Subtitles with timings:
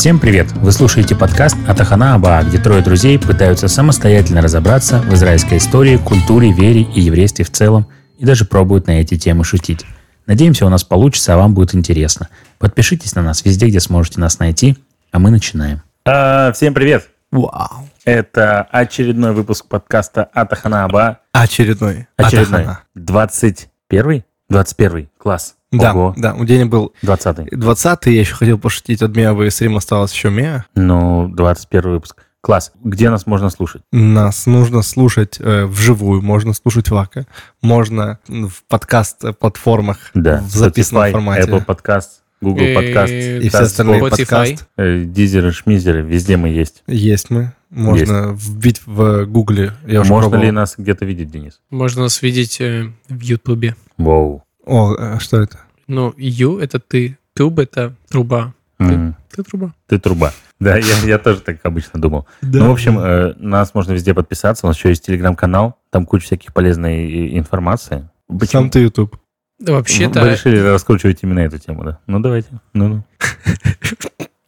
[0.00, 0.50] Всем привет!
[0.52, 6.52] Вы слушаете подкаст «Атахана Аба», где трое друзей пытаются самостоятельно разобраться в израильской истории, культуре,
[6.52, 9.84] вере и еврействе в целом, и даже пробуют на эти темы шутить.
[10.24, 12.30] Надеемся, у нас получится, а вам будет интересно.
[12.58, 14.78] Подпишитесь на нас везде, где сможете нас найти,
[15.12, 15.82] а мы начинаем.
[16.06, 17.10] А, всем привет!
[17.30, 17.86] Вау.
[18.06, 21.18] Это очередной выпуск подкаста Атахана Аба.
[21.32, 22.08] Очередной.
[22.16, 22.62] Очередной.
[22.62, 22.80] Атахана.
[22.94, 25.54] 21 21 класс.
[25.72, 26.14] Да, Ого.
[26.16, 30.28] да, у Дени был 20 20 я еще хотел пошутить, от в стрим осталось еще
[30.30, 30.64] Меа.
[30.74, 32.24] Ну, 21 выпуск.
[32.42, 32.72] Класс.
[32.82, 33.82] Где нас можно слушать?
[33.92, 37.26] Нас нужно слушать э, вживую, можно слушать в АКО,
[37.60, 40.40] можно в подкаст-платформах Да.
[40.40, 41.50] в записанном Spotify, формате.
[41.50, 42.06] Apple Podcast,
[42.40, 44.58] Google И- Podcast, И все остальные подкасты.
[44.76, 46.82] э, Дизеры, шмизеры, везде мы есть.
[46.86, 47.52] Есть мы.
[47.70, 49.72] Можно вбить в Гугле.
[49.86, 50.44] Я уже Можно пробовал.
[50.46, 51.60] ли нас где-то видеть, Денис?
[51.70, 53.76] Можно нас видеть э, в Ютубе.
[53.98, 54.42] Воу.
[54.66, 55.60] О, э, что это?
[55.86, 58.54] Ну, Ю— это ты, Туб— это труба.
[58.78, 59.74] М, Ты труба.
[59.86, 60.32] Ты труба.
[60.58, 62.26] Да, я, я тоже так обычно думал.
[62.42, 62.60] Да.
[62.60, 64.66] Ну, в общем, э, нас можно везде подписаться.
[64.66, 65.76] У нас еще есть телеграм-канал.
[65.90, 68.08] Там куча всяких полезной информации.
[68.26, 68.62] Почему?
[68.62, 69.16] Сам ты YouTube.
[69.60, 71.98] Вы Вообще-то, решили раскручивать именно эту тему, да?
[72.06, 72.48] Ну, давайте.
[72.72, 73.04] Ну-ну.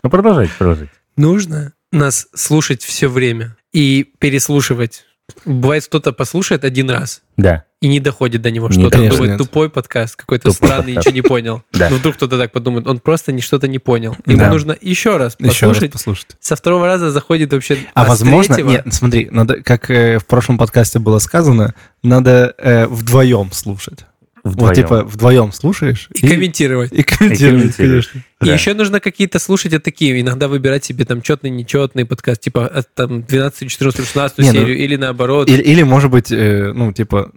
[0.02, 0.90] Ну, продолжайте, продолжайте.
[1.16, 5.04] нужно нас слушать все время и переслушивать.
[5.44, 9.00] Бывает, кто-то послушает один раз Да, и не доходит до него Не, что-то.
[9.00, 9.38] Он думает, нет.
[9.38, 11.06] тупой подкаст, какой-то Тупой странный, подкаст.
[11.06, 11.62] ничего не понял.
[11.72, 11.90] Да.
[11.90, 14.16] Но вдруг кто-то так подумает, он просто ни что-то не понял.
[14.26, 14.50] Ему Да.
[14.50, 15.92] нужно еще раз Еще раз послушать.
[15.92, 16.26] послушать.
[16.40, 17.78] Со второго раза заходит вообще...
[17.94, 22.54] А, с возможно, третьего- нет, смотри, надо, как э, в прошлом подкасте было сказано, надо
[22.58, 24.00] э, вдвоем слушать.
[24.44, 24.74] Вот вдвоем.
[24.74, 26.92] типа вдвоем слушаешь И комментировать.
[26.92, 28.06] и комментируешь, И комментируешь.
[28.08, 28.24] конечно.
[28.42, 28.54] И Да.
[28.54, 32.92] еще нужно какие-то слушать вот такие, иногда выбирать себе там четный, нечетный подкаст, типа от
[32.94, 35.48] там 12, 14, 16 Не, ну, серию, или наоборот.
[35.48, 37.30] Или, или, может быть, э, ну, типа,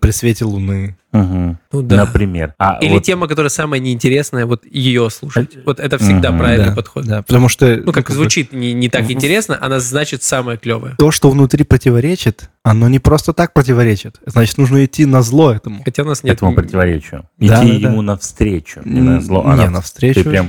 [0.00, 0.96] при свете луны.
[1.12, 1.58] Мгм.
[1.70, 1.96] Ну да.
[2.06, 2.54] Например.
[2.58, 5.56] А Или вот- тема, которая самая неинтересная, вот ее слушать.
[5.64, 7.04] Вот это всегда Мгм, правильный да, подход.
[7.04, 7.80] Да, потому что...
[7.86, 10.96] Ну, как бы, звучит не, не так интересно, она значит самая клевая.
[10.98, 14.16] То, что внутри противоречит, оно не просто так противоречит.
[14.26, 15.82] Значит, нужно идти на зло этому.
[15.84, 16.34] Хотя у нас нет...
[16.34, 17.28] этому противоречию.
[17.38, 17.88] Да, Идти да, да.
[17.92, 18.80] ему навстречу.
[18.84, 20.24] Не на зло, а Не, нав- навстречу.
[20.24, 20.43] Ты прям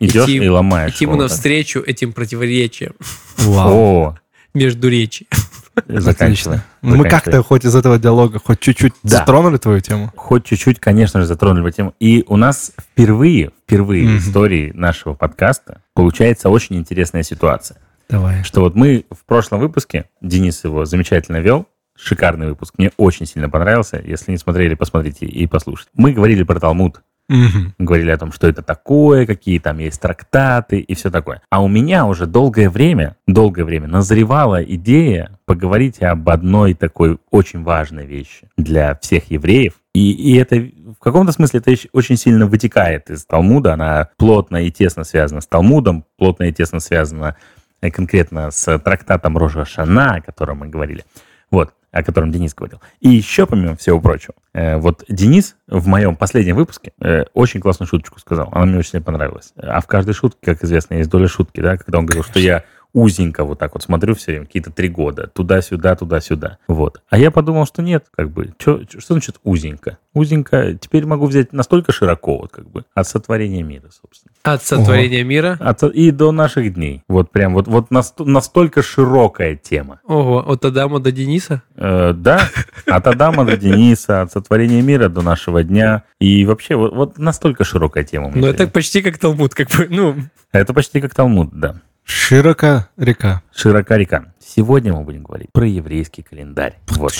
[0.00, 2.94] идешь Идти- и ломаешь Идти ему навстречу этим противоречиям
[3.38, 4.18] Вау.
[4.54, 5.26] Между речи.
[5.86, 6.60] заканчивай.
[6.82, 9.18] Ну, мы как-то хоть из этого диалога хоть чуть-чуть Да.
[9.18, 10.10] затронули твою тему.
[10.16, 11.94] Хоть чуть-чуть, конечно же, затронули тему.
[12.00, 14.18] И у нас впервые, впервые в Мгм.
[14.18, 17.78] истории нашего подкаста получается очень интересная ситуация.
[18.08, 18.42] Давай.
[18.44, 21.66] Что вот мы в прошлом выпуске, Денис его замечательно вел,
[21.98, 24.02] шикарный выпуск, мне очень сильно понравился.
[24.04, 25.90] Если не смотрели, посмотрите и послушайте.
[25.94, 27.74] Мы говорили про Талмуд, Мгм.
[27.78, 31.42] говорили о том, что это такое, какие там есть трактаты и все такое.
[31.50, 37.64] А у меня уже долгое время, долгое время назревала идея поговорить об одной такой очень
[37.64, 39.74] важной вещи для всех евреев.
[39.92, 43.74] И, и это в каком-то смысле это очень сильно вытекает из Талмуда.
[43.74, 47.36] Она плотно и тесно связана с Талмудом, плотно и тесно связана
[47.80, 51.04] э, конкретно с трактатом Рожа Шана, о котором мы говорили.
[51.50, 52.80] Вот, о котором Денис говорил.
[53.00, 57.88] И еще, помимо всего прочего, э, вот Денис в моем последнем выпуске э, очень классную
[57.88, 58.48] шуточку сказал.
[58.52, 59.52] Она мне очень понравилась.
[59.56, 62.64] А в каждой шутке, как известно, есть доля шутки, да, когда он говорил, что я
[62.96, 66.56] узенько вот так вот смотрю все время, какие-то три года, туда-сюда, туда-сюда.
[66.66, 67.02] Вот.
[67.10, 69.98] А я подумал, что нет, как бы, чё- чё- что значит узенько?
[70.14, 74.32] Узенько, теперь могу взять настолько широко, вот как бы, от сотворения мира, собственно.
[74.42, 75.58] От сотворения мира.
[75.60, 77.02] От- и до наших дней.
[77.06, 80.00] Вот прям вот, вот наст- настолько широкая тема.
[80.06, 81.62] Ого, от Адама до Дениса.
[81.74, 82.40] Э, да,
[82.86, 86.04] от Адама до Дениса, от сотворения мира до нашего дня.
[86.18, 88.32] И вообще, вот, вот настолько широкая тема.
[88.34, 90.16] Ну, это почти как Талмуд, как бы, ну,
[90.50, 91.82] это почти как Талмуд, да.
[92.06, 93.42] Широка река.
[93.52, 94.32] Широка река.
[94.38, 96.78] Сегодня мы будем говорить про еврейский календарь.
[96.88, 97.12] Вот.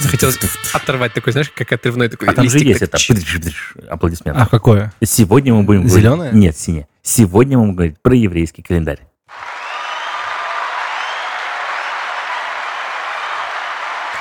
[0.00, 0.38] захотелось
[0.72, 2.98] оторвать такой, знаешь, как отрывной такой А там же есть это
[3.88, 4.40] аплодисменты.
[4.40, 4.92] А какое?
[5.04, 6.02] Сегодня мы будем говорить...
[6.02, 6.32] Зелёное?
[6.32, 6.88] Нет, синее.
[7.02, 9.00] Сегодня мы будем говорить про еврейский календарь.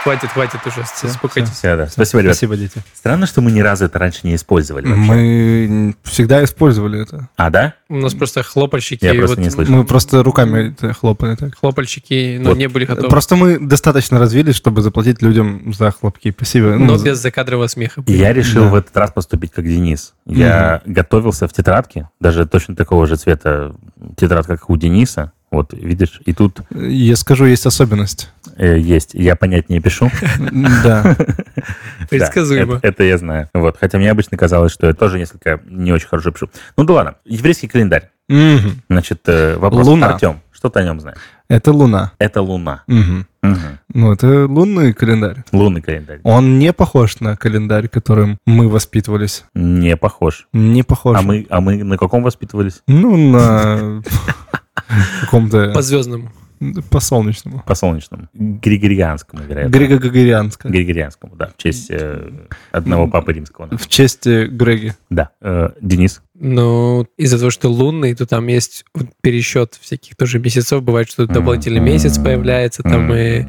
[0.05, 1.49] Хватит, хватит уже, Всё, успокойтесь.
[1.49, 1.87] Все, да.
[1.87, 2.35] Спасибо, ребят.
[2.35, 2.79] Спасибо, дети.
[2.93, 4.85] Странно, что мы ни разу это раньше не использовали.
[4.85, 5.01] вообще.
[5.03, 7.27] Мы всегда использовали это.
[7.37, 7.73] А, да?
[7.89, 9.73] У нас просто хлопальщики, Я просто вот не слышал.
[9.73, 11.57] Мы просто руками это хлопали так.
[11.57, 12.57] хлопальщики, но Вот.
[12.59, 13.09] не были готовы.
[13.09, 16.31] Просто мы достаточно развились, чтобы заплатить людям за хлопки.
[16.37, 16.75] Спасибо.
[16.75, 18.03] Но Ну, за- без закадрового смеха.
[18.05, 18.69] И Я решил Да.
[18.69, 20.13] в этот раз поступить как Денис.
[20.27, 23.73] Я готовился в тетрадке, даже точно такого же цвета
[24.17, 25.31] тетрадка, как у Дениса.
[25.51, 28.30] Вот, видишь, и тут Я скажу, есть особенность.
[28.57, 29.13] э, есть.
[29.13, 30.09] Я понять не пишу.
[30.83, 31.15] Да.
[32.09, 32.80] Предсказуемо.
[32.81, 33.50] Это, я знаю.
[33.53, 33.77] Вот.
[33.80, 36.50] Хотя мне обычно казалось, что я тоже несколько не очень хорошо пишу.
[36.77, 37.15] Ну да ладно.
[37.25, 38.09] Еврейский календарь.
[38.89, 39.88] Значит, э, вопрос.
[40.01, 41.18] Артем, Что ты о нем знаешь?
[41.48, 42.12] Это Луна.
[42.18, 42.83] Это Луна.
[42.88, 45.44] Ну, это лунный календарь.
[45.51, 46.19] Лунный календарь.
[46.24, 49.45] Он не похож на календарь, которым мы воспитывались.
[49.53, 50.48] Не похож.
[50.53, 51.18] Не похож.
[51.18, 52.81] А мы, а мы на каком воспитывались?
[52.88, 54.01] Ну, на
[55.21, 55.71] каком-то...
[55.73, 56.31] По звездному.
[56.89, 57.63] По солнечному.
[57.65, 58.29] По солнечному.
[58.33, 59.77] Григорианскому, вероятно.
[59.77, 60.71] Григо-Гагарянская.
[60.71, 61.51] Григорианскому, да.
[61.55, 62.31] В честь э,
[62.71, 63.77] одного папы римского.
[63.77, 64.93] В честь э, Греги.
[65.09, 65.31] Да.
[65.41, 66.21] Э, Денис.
[66.33, 68.85] Но из-за того, что лунный, то там есть
[69.21, 70.81] пересчет всяких тоже месяцев.
[70.81, 73.45] Бывает, что дополнительный месяц появляется там и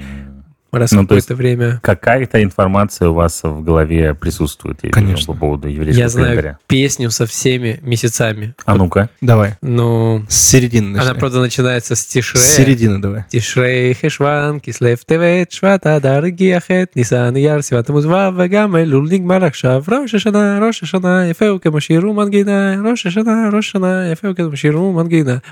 [0.72, 1.80] раз ну, в какое-то время.
[1.82, 5.16] Какая-то информация у вас в голове присутствует я Конечно.
[5.16, 6.58] Вижу, по поводу еврейского Я знаю календаря.
[6.66, 8.54] песню со всеми месяцами.
[8.64, 9.10] А ну-ка.
[9.20, 9.54] Давай.
[9.62, 10.24] Ну...
[10.28, 11.10] С середины начинай.
[11.10, 12.44] Она, правда, начинается с Тишрея.
[12.44, 13.24] С середины давай.
[13.28, 19.80] Тишрей хешван, кислев тевет, швата дарги ахет, нисан яр, свят музва, вагам, элюл нигмар Рошешана
[19.86, 24.92] рошашана, рошашана, ефеу кемаширу мангейна, рошашана, рошашана, ефеу кемаширу.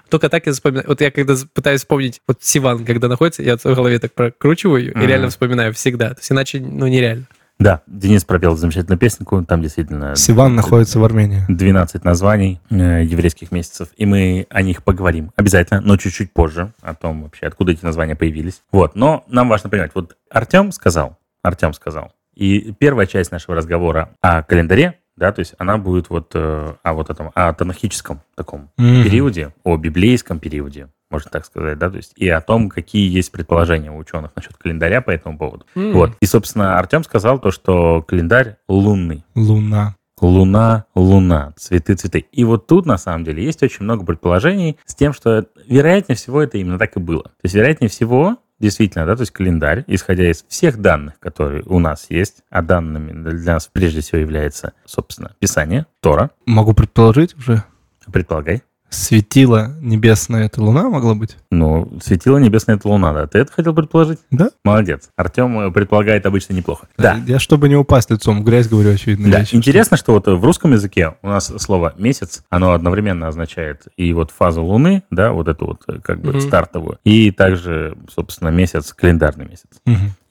[0.09, 0.87] Только так я запоминаю.
[0.89, 5.07] Вот я когда пытаюсь вспомнить, вот Сиван, когда находится, я в голове так прокручиваю, и
[5.09, 6.11] реально вспоминаю всегда.
[6.11, 7.27] То есть иначе, ну, нереально.
[7.59, 9.45] Да, Денис пропел замечательную песенку.
[9.45, 11.45] Там действительно Сиван находится в Армении.
[11.49, 16.95] 12 названий э, еврейских месяцев, и мы о них поговорим обязательно, но чуть-чуть позже, о
[16.95, 18.63] том вообще, откуда эти названия появились.
[18.73, 24.11] Вот, но нам важно понимать, вот Артем сказал, Артем сказал, и первая часть нашего разговора
[24.21, 28.71] о календаре, да, то есть она будет вот э, о вот этом, о танахическом таком
[28.77, 29.05] Мгм.
[29.05, 33.31] периоде, о библейском периоде, можно так сказать, да, то есть и о том, какие есть
[33.33, 35.67] предположения у ученых насчет календаря по этому поводу.
[35.75, 35.93] М.
[35.93, 39.97] Вот, и, собственно, Артем сказал то, что календарь лунный, Луна.
[40.21, 42.21] Луна, луна, цветы, цветы.
[42.31, 46.41] И вот тут, на самом деле, есть очень много предположений с тем, что, вероятнее всего,
[46.41, 47.25] это именно так и было.
[47.25, 51.81] То есть, вероятнее всего, действительно, да, то есть календарь, исходя из всех данных, которые у
[51.81, 57.65] нас есть, а данными для нас прежде всего является, собственно, Писание, Тора, Могу предположить уже.
[58.11, 58.63] предполагай.
[58.95, 61.37] Светило небесное, это луна могла быть?
[61.51, 63.27] Ну, светило небесное, это луна, да.
[63.27, 64.21] Ты это хотел предположить?
[64.31, 64.51] Да.
[64.65, 65.11] Молодец.
[65.17, 66.87] Артем э, предполагает обычно неплохо.
[66.97, 67.21] Да.
[67.27, 69.31] Я, чтобы не упасть лицом в грязь, говорю очевидно.
[69.31, 74.13] Да, интересно, что вот в русском языке у нас слово месяц, оно одновременно означает и
[74.13, 76.41] вот фазу Луны, да, вот эту вот э, как бы Мгм.
[76.41, 79.67] стартовую, и также, собственно, месяц, календарный месяц.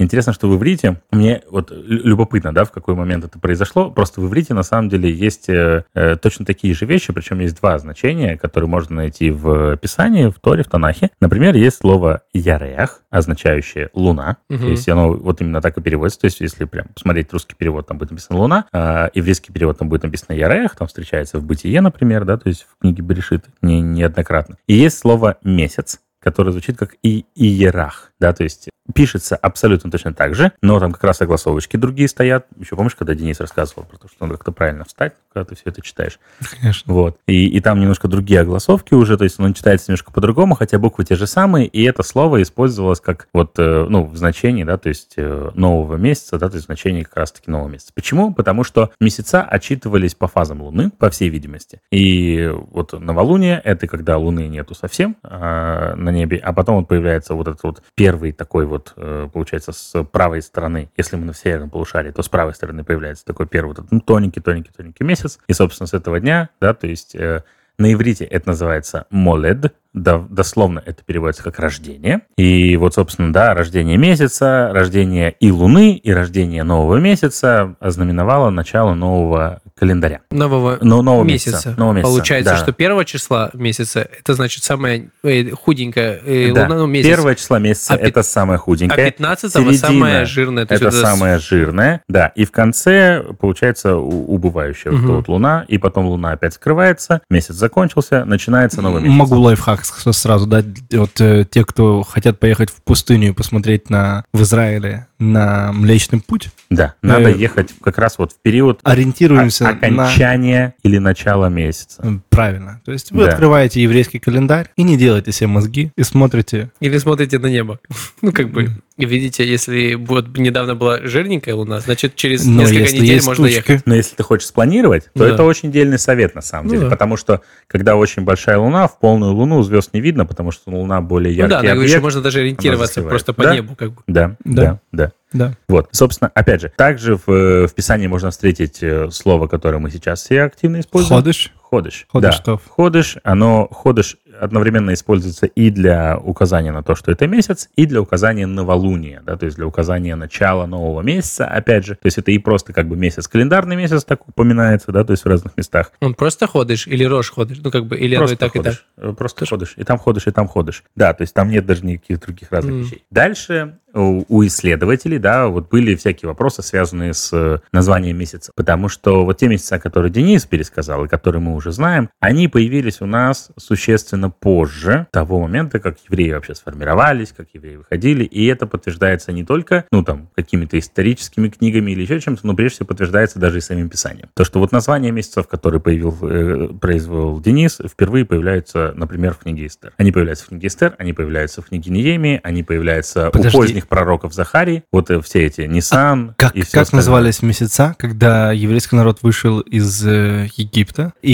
[0.04, 4.22] Интересно, что в иврите, мне вот лю- любопытно, да, в какой момент это произошло, просто
[4.22, 7.80] в иврите на самом деле есть э, э, точно такие же вещи, причем есть два
[7.80, 11.10] значения, которые можно найти в Писании, в Торе, в Танахе.
[11.22, 14.68] Например, есть слово «ярех», означающее «луна», то Мгм.
[14.72, 17.98] есть оно вот именно так и переводится, то есть если прям посмотреть русский перевод, там
[17.98, 22.26] будет написано «луна», а еврейский перевод там будет написано «ярех», там встречается в «бытие», например,
[22.26, 24.58] да, то есть в книге Берешит не, неоднократно.
[24.68, 30.14] И есть слово «месяц», которое звучит как и иерах, да, то есть пишется абсолютно точно
[30.14, 32.48] так же, но там как раз огласовочки другие стоят.
[32.60, 35.64] Еще помнишь, когда Денис рассказывал про то, что надо как-то правильно встать, когда ты все
[35.66, 36.20] это читаешь?
[36.60, 36.94] Конечно.
[36.94, 37.18] Вот.
[37.28, 41.06] И, и там немножко другие огласовки уже, то есть оно читается немножко по-другому, хотя буквы
[41.06, 44.90] те же самые, и это слово использовалось как вот, э, ну, в значении, да, то
[44.90, 47.92] есть э, нового месяца, да, то есть в значении как раз-таки нового месяца.
[47.96, 48.34] Почему?
[48.34, 51.82] Потому что месяца отчитывались по фазам Луны, по всей видимости.
[51.92, 57.34] И вот новолуние— это когда Луны нету совсем а, на небе, а потом вот появляется
[57.36, 61.70] вот этот вот первый такой вот, э, получается, с правой стороны, если мы на северном
[61.70, 65.94] полушарии, то с правой стороны появляется такой первый вот ну, тоненький-тоненький-тоненький месяц, и, собственно, с
[65.94, 67.44] этого дня, да, то есть э,
[67.78, 72.22] на иврите это называется молед, да, дословно это переводится как рождение.
[72.38, 78.94] И вот, собственно, да, рождение месяца, рождение и луны, и рождение нового месяца ознаменовало начало
[78.94, 80.22] нового календаря.
[80.32, 81.52] Нового Но, нового месяца.
[81.52, 81.76] месяца.
[81.78, 82.58] Нового месяца, Получается, да.
[82.58, 86.64] что первого числа месяца, это значит самая э, худенькая э, Да.
[86.64, 87.08] луна, ну, месяц.
[87.10, 89.12] Первое число месяца А это самое а худенькое.
[89.12, 90.66] 15 Середина самая жирная.
[90.66, 92.28] то есть это с- самое жирное, да.
[92.36, 98.26] И в конце получается убывающая эта вот луна, и потом луна опять скрывается, месяц закончился,
[98.26, 99.16] начинается новый месяц.
[99.18, 100.66] Могу лайфхак с- сразу дать.
[100.92, 106.20] Вот э, те, кто хотят поехать в пустыню и посмотреть на в Израиле на Млечный
[106.22, 109.78] Путь, Да, надо Э, ехать как раз вот в период ориентируемся о- на...
[110.08, 112.20] окончания или начала месяца.
[112.30, 112.82] Правильно.
[112.86, 113.32] То есть вы Да.
[113.32, 116.72] открываете еврейский календарь и не делаете себе мозги, и смотрите.
[116.80, 117.80] Или смотрите на небо.
[118.22, 122.98] Ну, как бы, видите, если вот недавно была жирненькая луна, значит, через Но несколько если
[122.98, 123.86] недель есть можно тучки, ехать.
[123.88, 125.30] Но если ты хочешь спланировать, то Да.
[125.34, 126.84] это очень дельный совет на самом Ну деле.
[126.86, 126.90] да.
[126.92, 131.02] Потому что, когда очень большая луна, в полную луну звезд не видно, потому что луна
[131.02, 131.90] более Ну яркий да, объект.
[131.92, 133.56] что можно даже ориентироваться просто по Да.
[133.56, 134.02] небу, как бы.
[134.08, 134.64] Да, Да.
[134.64, 135.12] да, да.
[135.34, 135.56] Да.
[135.68, 140.22] Вот, собственно, опять же, также в, в Писании можно встретить э, слово, которое мы сейчас
[140.22, 141.18] все активно используем.
[141.22, 141.52] Ходыш.
[141.74, 142.06] Ходыш.
[142.12, 142.58] Ходыш да.
[142.58, 148.02] Ходыш, оно, ходыш одновременно используется и для указания на то, что это месяц, и для
[148.02, 151.96] указания новолуния, да, то есть для указания начала нового месяца, опять же.
[151.96, 155.24] То есть это и просто как бы месяц, календарный месяц так упоминается, да, то есть
[155.24, 155.92] в разных местах.
[156.02, 157.58] Он просто ходишь или рожь ходишь?
[157.64, 158.66] Ну, как бы, или Просто оно и так, и так.
[158.66, 158.86] ходишь.
[158.98, 159.74] Э, Просто ходишь.
[159.78, 160.84] И там ходишь, и там ходишь.
[160.96, 162.84] Да, то есть там нет даже никаких других разных Мгм.
[162.84, 163.04] вещей.
[163.12, 168.52] Дальше у, у исследователей, да, вот были всякие вопросы, связанные с э, названием месяца.
[168.56, 173.02] Потому что вот те месяца, которые Денис пересказал, и которые мы уже знаем, они появились
[173.02, 178.24] у нас существенно позже того момента, как евреи вообще сформировались, как евреи выходили.
[178.24, 182.76] И это подтверждается не только, ну, там, какими-то историческими книгами или еще чем-то, но прежде
[182.76, 184.30] всего подтверждается даже и самим писанием.
[184.36, 189.68] То, что вот название месяцев, которые появил, э, произвел Денис, впервые появляются, например, в книге
[189.68, 189.94] Эстер.
[189.98, 193.58] Они появляются в книге Эстер, они появляются в книге Неемии, они появляются Подожди.
[193.58, 194.84] у поздних пророков Захарии.
[194.92, 197.02] Вот э, все эти Нисан Как, и все как остальное.
[197.02, 201.34] назывались месяца, когда еврейский народ вышел из э, Египта, и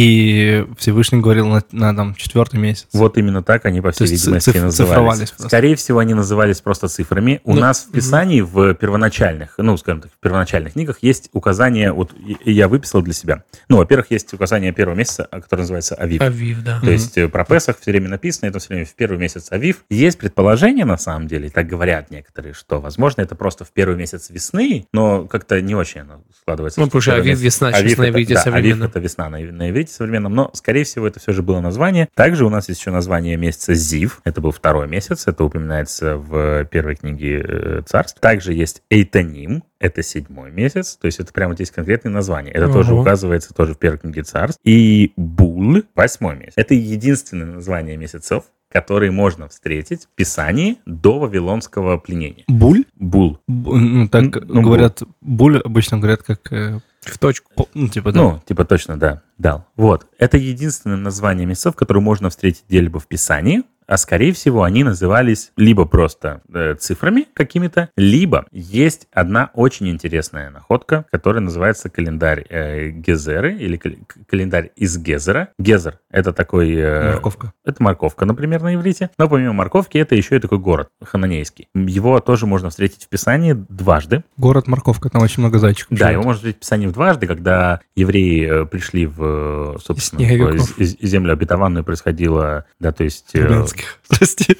[0.77, 2.87] Всевышний говорил на, на там, четвертый месяц?
[2.93, 5.33] Вот именно так они, по всей То видимости, циф- назывались.
[5.37, 7.41] Скорее всего, они назывались просто цифрами.
[7.43, 11.91] У Ну, нас в Писании, в первоначальных, ну, скажем так, в первоначальных книгах есть указание,
[11.91, 12.13] вот
[12.45, 13.43] я выписал для себя.
[13.69, 16.21] Ну, во-первых, есть указание первого месяца, а, которое называется Авив.
[16.21, 16.79] Авив, да.
[16.81, 19.83] То есть э, про Песах все время написано, это все время в первый месяц Авив.
[19.89, 24.29] Есть предположение, на самом деле, так говорят некоторые, что, возможно, это просто в первый месяц
[24.29, 26.79] весны, но как-то не очень оно складывается.
[26.79, 29.69] Ну, потому что Авив месяц- весна Авив это- иврите да, Авив это весна на, на
[29.69, 32.09] иврите современном, но, скорее всего, это все же было название.
[32.15, 36.65] Также у нас есть еще название месяца Зив, это был второй месяц, это упоминается в
[36.65, 38.19] первой книге э, царств.
[38.19, 42.53] Также есть Эйтаним, это седьмой месяц, то есть это прямо здесь конкретное название.
[42.53, 43.01] Это тоже Ого.
[43.01, 44.59] указывается тоже в первой книге царств.
[44.63, 46.53] И Бул, восьмой месяц.
[46.55, 52.43] Это единственное название месяцев, которые можно встретить в Писании до Вавилонского пленения.
[52.47, 52.85] Буль?
[52.95, 53.39] Бул.
[53.49, 56.51] Бу- Ну, так Ну, говорят, буль обычно говорят как...
[56.51, 57.69] э, В точку.
[57.73, 58.21] ну, типа, да.
[58.21, 59.65] Ну, типа точно, да, дал.
[59.75, 60.07] Вот.
[60.17, 65.51] Это единственное название месяцев, которые можно встретить где-либо в Писании, а скорее всего они назывались
[65.57, 72.89] либо просто э, цифрами какими-то, либо есть одна очень интересная находка, которая называется календарь э,
[72.89, 73.93] Гезеры или кал-
[74.29, 75.49] календарь из Гезера.
[75.57, 76.71] Гезер— это такой...
[76.75, 77.53] э, Морковка.
[77.65, 79.09] это морковка, например, на иврите.
[79.17, 81.67] Но помимо морковки, это еще и такой город, хананейский.
[81.73, 84.23] Его тоже можно встретить в Писании дважды.
[84.37, 85.97] Город Морковка, там очень много зайчиков.
[85.97, 90.21] Да, его можно встретить в Писании дважды, когда евреи э, пришли в, э, собственно,
[90.61, 93.31] в из- землю обетованную, происходило, да, то есть...
[93.33, 93.47] э,
[93.79, 93.99] Турецких.
[94.07, 94.57] Прости.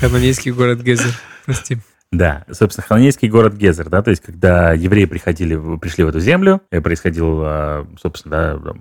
[0.00, 1.12] Канонейский город Гезер.
[1.44, 1.78] Прости.
[2.10, 6.62] Да, собственно, хананейский город Гезер, да, то есть когда евреи приходили, пришли в эту землю,
[6.70, 8.72] происходило, э, собственно, да,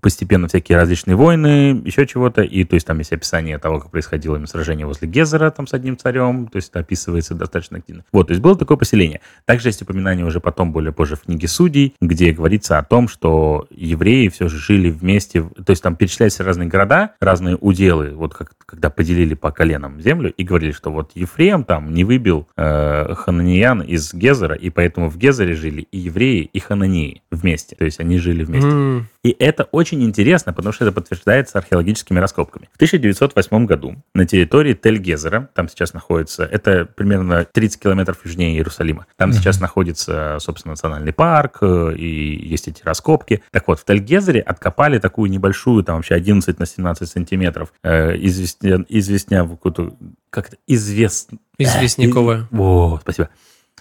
[0.00, 4.34] постепенно всякие различные войны, еще чего-то, и то есть там есть описание того, как происходило
[4.34, 8.04] именно сражение возле Гезера там с одним царем, то есть это описывается достаточно активно.
[8.12, 9.20] Вот, то есть было такое поселение.
[9.44, 13.66] Также есть упоминание уже потом, более позже в книге Судей, где говорится о том, что
[13.70, 18.52] евреи все же жили вместе, то есть там перечисляются разные города, разные уделы, вот как
[18.68, 23.80] когда поделили по коленам землю и говорили, что вот Ефрем там не выбил э, хананиян
[23.80, 27.76] из Гезера, и поэтому в Гезере жили и евреи, и хананеи вместе.
[27.76, 28.68] То есть они жили вместе.
[28.68, 32.70] М, И это очень интересно, потому что это подтверждается археологическими раскопками.
[32.72, 39.04] В 1908 году на территории Тель-Гезера, там сейчас находится, это примерно 30 километров южнее Иерусалима,
[39.16, 43.42] там сейчас находится, собственно, национальный парк, э, и есть эти раскопки.
[43.50, 48.82] Так вот, в Тель-Гезере откопали такую небольшую, там вообще 11 на 17 сантиметров, э, известня,
[48.88, 49.92] известня какую-то,
[50.30, 51.32] как-то извест...
[51.58, 52.48] Известняковая.
[52.50, 53.28] О, спасибо.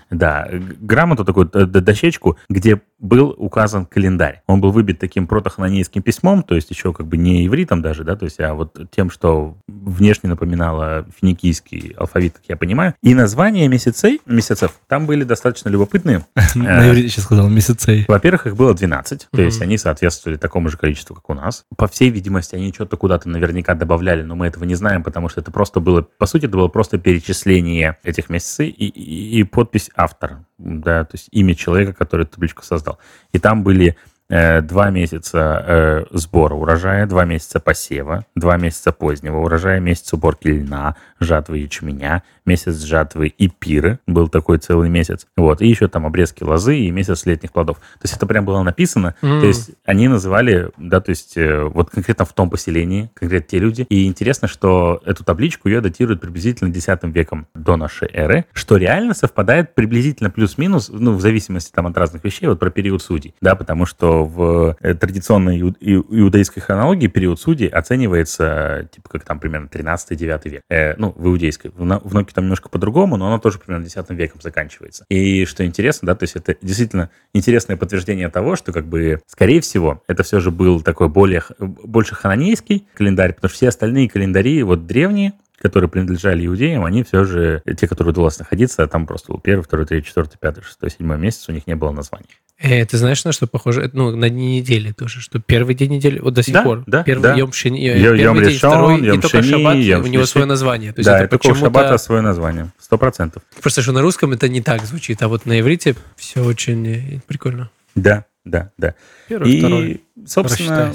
[0.10, 4.42] Да, грамоту такую, д- дощечку, где был указан календарь.
[4.48, 8.16] Он был выбит таким протохананейским письмом, то есть еще как бы не ивритом даже, да,
[8.16, 12.96] то есть, а вот тем, что внешне напоминало финикийский алфавит, как я понимаю.
[13.04, 16.26] И названия месяцей, месяцев там были достаточно любопытные.
[16.56, 18.06] На иврите сейчас сказал, месяцей.
[18.08, 21.64] Во-первых, их было 12, то есть они соответствовали такому же количеству, как у нас.
[21.78, 25.42] По всей видимости, они что-то куда-то наверняка добавляли, но мы этого не знаем, потому что
[25.42, 29.90] это просто было, по сути, это было просто перечисление этих месяцев и, и- и подпись
[29.96, 32.98] автора, да, то есть имя человека, который эту табличку создал.
[33.32, 33.96] И там были
[34.30, 40.96] два месяца э, сбора урожая, два месяца посева, два месяца позднего урожая, месяц уборки льна,
[41.20, 45.28] жатвы ячменя, месяц жатвы и пиры, был такой целый месяц.
[45.36, 47.78] Вот, и еще там обрезки лозы и месяц летних плодов.
[47.78, 49.16] То есть это прям было написано.
[49.22, 49.40] М.
[49.42, 53.60] То есть они называли, да, то есть э, вот конкретно в том поселении, конкретно те
[53.60, 53.86] люди.
[53.90, 59.14] И интересно, что эту табличку ее датируют приблизительно 10 веком до нашей эры, что реально
[59.14, 63.56] совпадает приблизительно плюс-минус, ну, в зависимости там от разных вещей, вот про период судей, да,
[63.56, 69.40] потому что в э, традиционной иу- иу- иудейской хронологии период судей оценивается, типа, как там
[69.40, 70.62] примерно 13-9 век.
[70.70, 71.72] Э, ну, в иудейской.
[71.72, 75.06] В, в Ноке там немножко по-другому, но оно тоже примерно 10 веком заканчивается.
[75.10, 79.62] И что интересно, да, то есть это действительно интересное подтверждение того, что, как бы, скорее
[79.62, 84.64] всего, это все же был такой более, больше хананейский календарь, потому что все остальные календари,
[84.64, 89.40] вот древние, которые принадлежали иудеям, они все же, те, которые удалось находиться, там просто был
[89.40, 92.28] первый, второй, третий, четвертый, пятый, шестой, седьмой месяц, у них не было названий.
[92.60, 93.90] Э, ты знаешь, на что похоже?
[93.94, 97.04] Ну, на дни недели тоже, что первый день недели, вот до сих Да, пор, да,
[97.04, 97.36] первый да.
[97.36, 100.04] Йом Шини, э, Йо- первый Йом день, Ришон, второй, Йом и только Шини, шаббат, Йом
[100.04, 100.94] у него свое название.
[100.94, 101.60] То есть да, это это у почему-то...
[101.60, 103.44] шаббата свое название, сто процентов.
[103.62, 107.20] Просто что на русском это не так звучит, а вот на иврите все очень э,
[107.28, 107.70] прикольно.
[107.94, 108.96] Да, да, да.
[109.28, 110.02] Первый, и, второй.
[110.26, 110.94] собственно,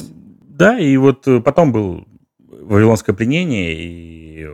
[0.49, 2.07] да, и вот э, потом был
[2.63, 4.49] Вавилонское пленение, и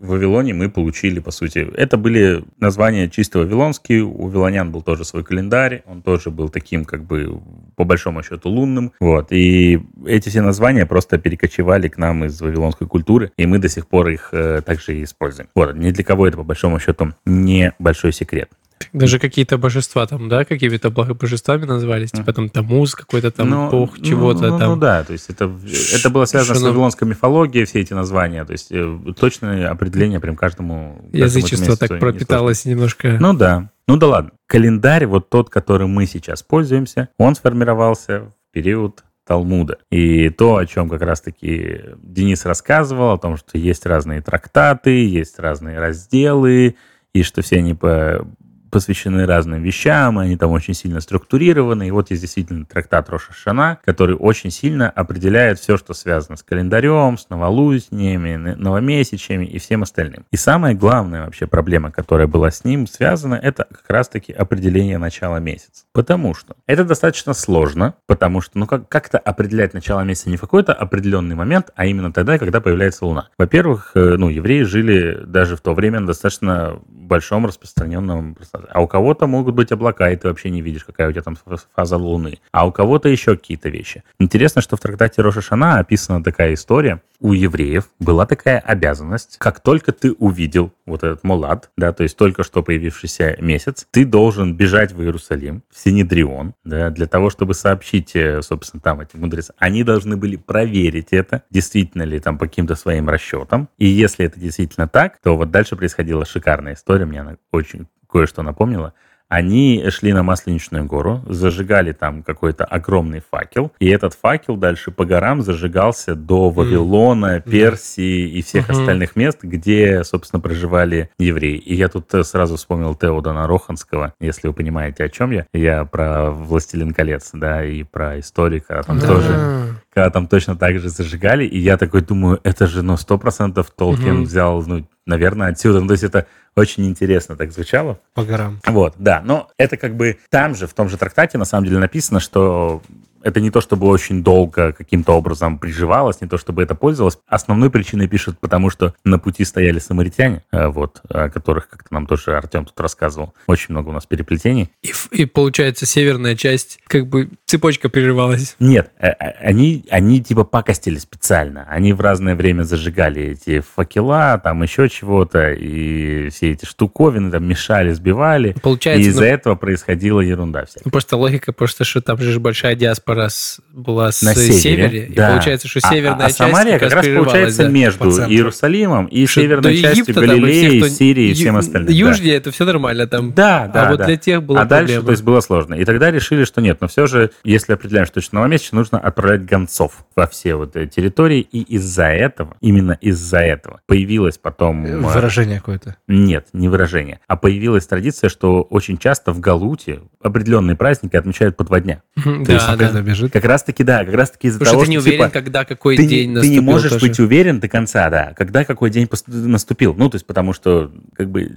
[0.00, 5.04] в Вавилоне мы получили, по сути, это были названия чисто вавилонские, у вавилонян был тоже
[5.04, 7.38] свой календарь, он тоже был таким, как бы,
[7.76, 12.86] по большому счету, лунным, вот, и эти все названия просто перекочевали к нам из вавилонской
[12.86, 15.50] культуры, и мы до сих пор их э, также и используем.
[15.54, 18.50] Вот, ни для кого это, по большому счету, не большой секрет.
[18.92, 23.98] Даже какие-то божества там, да, какими-то божествами назывались, типа там Тамуз какой-то там, Ну, бог
[23.98, 24.70] ну, чего-то ну, там.
[24.70, 25.50] Ну да, то есть это,
[25.94, 30.20] это было связано Что с вавилонской мифологией, все эти названия, то есть э, точное определение
[30.20, 31.08] прям каждому...
[31.12, 33.08] Язычество так пропиталось немножко.
[33.08, 33.32] несложно.
[33.32, 34.30] Ну да, ну да ладно.
[34.46, 39.78] Календарь, вот тот, которым мы сейчас пользуемся, он сформировался в период Талмуда.
[39.90, 45.38] И то, о чем как раз-таки Денис рассказывал, о том, что есть разные трактаты, есть
[45.38, 46.74] разные разделы,
[47.12, 48.26] и что все они по
[48.70, 51.88] посвящены разным вещам, они там очень сильно структурированы.
[51.88, 56.42] И вот есть действительно трактат Роша Шана, который очень сильно определяет все, что связано с
[56.42, 60.24] календарем, с новолуниями, новомесячами и всем остальным.
[60.30, 65.38] И самая главная вообще проблема, которая была с ним связана, это как раз-таки определение начала
[65.38, 65.84] месяца.
[65.92, 70.40] Потому что это достаточно сложно, потому что, ну, как- как-то определять начало месяца не в
[70.40, 73.28] какой-то определенный момент, а именно тогда, когда появляется Луна.
[73.38, 78.34] Во-первых, э, ну, евреи жили даже в то время на достаточно большом распространенном
[78.70, 81.36] А у кого-то могут быть облака, и ты вообще не видишь, какая у тебя там
[81.36, 82.38] фа- фаза Луны.
[82.52, 84.02] А у кого-то еще какие-то вещи.
[84.18, 87.00] Интересно, что в трактате Роша Шана описана такая история.
[87.20, 92.16] У евреев была такая обязанность, как только ты увидел вот этот Молад, да, то есть
[92.16, 97.52] только что появившийся месяц, ты должен бежать в Иерусалим, в Синедрион, да, для того, чтобы
[97.52, 99.54] сообщить, э, собственно, там этим мудрецам.
[99.58, 103.68] Они должны были проверить это, действительно ли там по каким-то своим расчетам.
[103.76, 108.42] И если это действительно так, то вот дальше происходила шикарная история, мне она очень кое-что
[108.42, 108.92] напомнила.
[109.28, 115.04] Они шли на Масленичную гору, зажигали там какой-то огромный факел, и этот факел дальше по
[115.04, 118.78] горам зажигался до Вавилона, Персии и всех Мгм.
[118.80, 121.58] остальных мест, где, собственно, проживали евреи.
[121.58, 125.46] И я тут э, сразу вспомнил Теодана Роханского, если вы понимаете, о чем я.
[125.52, 129.06] Я про «Властелин колец», да, и про историка, там Да.
[129.06, 133.18] тоже когда там точно так же зажигали, и я такой думаю, это же, ну, сто
[133.18, 134.24] процентов Толкин Мгм.
[134.24, 135.80] взял, ну, наверное, отсюда.
[135.80, 137.98] Ну, то есть это очень интересно так звучало.
[138.14, 138.60] По горам.
[138.66, 141.78] Вот, да, но это как бы там же, в том же трактате, на самом деле
[141.78, 142.82] написано, что
[143.22, 147.18] это не то, чтобы очень долго каким-то образом приживалось, не то, чтобы это пользовалось.
[147.26, 152.06] Основной причиной пишут, потому что на пути стояли самаритяне, э, вот, о которых как-то нам
[152.06, 153.34] тоже Артем тут рассказывал.
[153.46, 154.70] Очень много у нас переплетений.
[154.82, 158.56] И, и получается, северная часть, как бы цепочка прерывалась.
[158.58, 161.66] Нет, э, э, они, они типа пакостили специально.
[161.68, 167.44] Они в разное время зажигали эти факела, там еще чего-то, и все эти штуковины там
[167.44, 168.50] мешали, сбивали.
[168.50, 170.80] И Получается, из-за ну, этого происходила ерунда вся.
[170.84, 175.06] ну, просто логика, просто что там же большая диаспора с- была с На севере, севере,
[175.06, 175.30] и да.
[175.30, 177.68] получается, что А- северная а, часть Самария как раз прерывалась, получается да.
[177.68, 178.04] между.
[178.10, 181.86] Иерусалимом и Что северной частью Египта там и Галилеи, всех, кто Сирии и всем остальным.
[181.88, 181.92] да.
[181.92, 183.32] Южнее это все нормально там.
[183.32, 184.04] Да, да, а вот да.
[184.06, 185.06] для тех была а дальше, проблема.
[185.06, 185.74] то есть, было сложно.
[185.74, 189.44] И тогда решили, что нет, но все же, если определяем, что точно новомесячно, нужно отправлять
[189.44, 191.40] гонцов во все вот эти территории.
[191.40, 194.84] И из-за этого, именно из-за этого, появилась потом...
[194.86, 195.96] э, Выражение какое-то.
[196.08, 197.20] Нет, не выражение.
[197.26, 202.02] А появилась традиция, что очень часто в Галуте определенные праздники отмечают по два дня.
[202.16, 202.99] Да, да.
[203.00, 203.32] Когда бежит.
[203.32, 205.64] Как раз-таки, да, как раз-таки из-за Потому того, что ты не что, уверен, типа, когда
[205.64, 206.54] какой ты, день не, наступил.
[206.56, 207.06] ты не можешь тоже.
[207.06, 209.94] быть уверен до конца, да, когда какой день наступил.
[209.94, 211.50] Ну, то есть, потому что, как бы,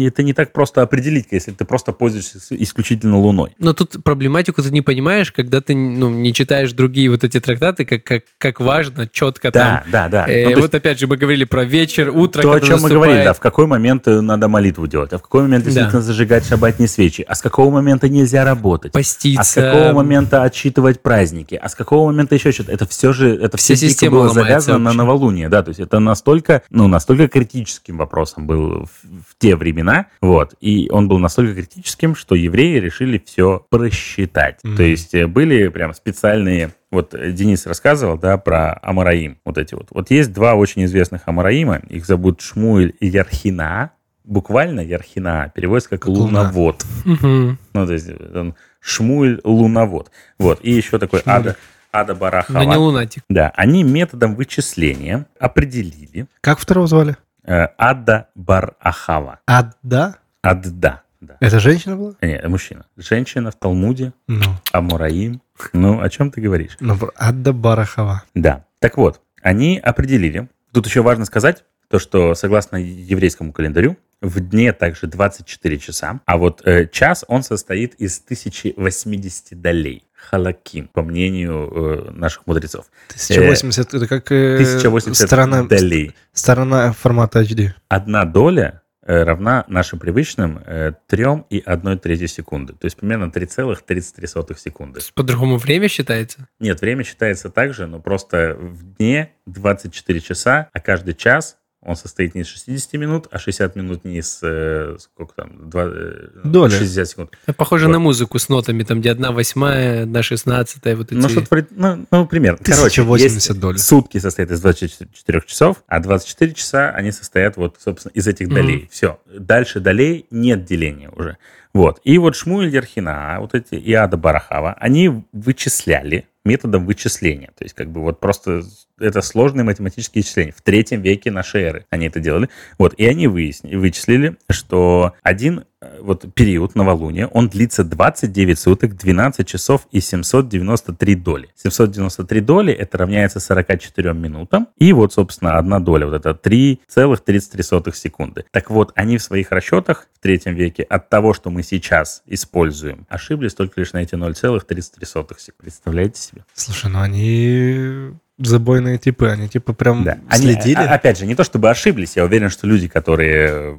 [0.00, 3.50] это не так просто определить, если ты просто пользуешься исключительно Луной.
[3.58, 7.84] Но тут проблематику ты не понимаешь, когда ты ну, не читаешь другие вот эти трактаты,
[7.84, 9.90] как, как, как важно, четко Да, там.
[9.92, 10.28] да, да.
[10.28, 13.18] Э, Ну, вот опять же мы говорили про вечер, утро, то, о чем мы говорили,
[13.18, 13.36] да, наступает.
[13.36, 15.70] в какой момент э, надо молитву делать, а в какой момент Да.
[15.70, 19.40] действительно зажигать шабатные свечи, а с какого момента нельзя работать, поститься.
[19.40, 22.72] а с какого момента просчитывать праздники, а с какого момента еще что-то.
[22.72, 26.00] Это все же, это все дико система было завязано на новолуние, да, то есть это
[26.00, 31.54] настолько, ну, настолько критическим вопросом был в, в те времена, вот, и он был настолько
[31.54, 34.58] критическим, что евреи решили все просчитать.
[34.64, 34.76] Мгм.
[34.76, 39.74] То есть э, были прям специальные вот э, Денис рассказывал, да, про Амараим, вот эти
[39.74, 39.88] вот.
[39.90, 43.92] Вот есть два очень известных Амараима, их зовут Шмуэль и Ярхина.
[44.26, 46.84] Буквально Ярхина переводится как, луновод.
[47.04, 47.58] Мгм.
[47.72, 50.10] Ну, то есть он Шмуэль луновод.
[50.38, 50.58] Вот.
[50.62, 51.34] И еще такой Шмуль.
[51.34, 51.56] Ада,
[51.92, 52.58] Ада Барахава.
[52.58, 53.22] Но не лунатик.
[53.28, 57.16] Да, они методом вычисления определили Как второго звали?
[57.44, 59.38] э, Ада Барахава.
[59.46, 60.16] Адда?
[60.42, 61.02] Адда.
[61.20, 61.36] Да.
[61.40, 62.14] Это женщина была?
[62.20, 62.84] Не, мужчина.
[62.96, 65.40] Женщина в Талмуде, Ну, Амураим.
[65.72, 66.76] Ну, о чем ты говоришь?
[66.80, 68.22] ну, Адда Барахова.
[68.34, 68.64] Да.
[68.80, 70.48] Так вот, они определили.
[70.72, 76.36] Тут еще важно сказать, то, что согласно еврейскому календарю, в дне также 24 часа, а
[76.36, 80.04] вот э, час, он состоит из 1080 долей.
[80.14, 82.86] Халаким, по мнению э, наших мудрецов.
[83.10, 86.14] 1080, это как э, 1080 сторона, долей.
[86.32, 87.70] сторона формата HD.
[87.88, 92.72] Одна доля э, равна нашим привычным э, 3 и 1 трети секунды.
[92.72, 95.00] То есть примерно 3,33 секунды.
[95.14, 96.48] По-другому время считается?
[96.58, 101.94] Нет, время считается так же, но просто в дне 24 часа, а каждый час он
[101.94, 106.28] состоит не из 60 минут, а 60 минут не из, э, сколько там, два, э,
[106.42, 106.76] Доля.
[106.76, 107.30] 60 секунд.
[107.46, 107.92] Это Похоже Вот.
[107.92, 111.14] на музыку с нотами, там, где одна восьмая, одна шестнадцатая, вот эти...
[111.14, 112.58] Ну, что-то, ну, ну, примерно.
[112.62, 113.78] Короче, 1080 есть долей.
[113.78, 118.88] Сутки состоят из 24 часов, а 24 часа они состоят вот, собственно, из этих долей.
[118.90, 119.20] Все.
[119.32, 121.38] Дальше долей нет деления уже.
[121.72, 122.00] Вот.
[122.04, 127.50] И вот Шмуэль Ярхина, вот эти и Ада Барахава, они вычисляли методом вычисления.
[127.56, 128.62] То есть, как бы вот просто
[128.98, 130.54] это сложные математические исчисления.
[130.56, 132.48] В третьем веке нашей эры они это делали.
[132.78, 132.94] Вот.
[132.94, 135.64] И они выяснили, вычислили, что один
[136.00, 141.48] вот период новолуния, он длится 29 суток, 12 часов и 793 доли.
[141.56, 144.68] 793 доли это равняется 44 минутам.
[144.78, 148.44] И вот, собственно, одна доля, вот это 3,33 секунды.
[148.50, 153.06] Так вот, они в своих расчетах в третьем веке от того, что мы сейчас используем,
[153.08, 155.36] ошиблись только лишь на эти 0,33 секунды.
[155.58, 156.44] Представляете себе?
[156.54, 160.18] Слушай, ну они забойные типы, они типа прям Да.
[160.28, 160.76] Они, следили.
[160.76, 163.76] а- опять же, не то чтобы ошиблись, я уверен, что люди, которые э,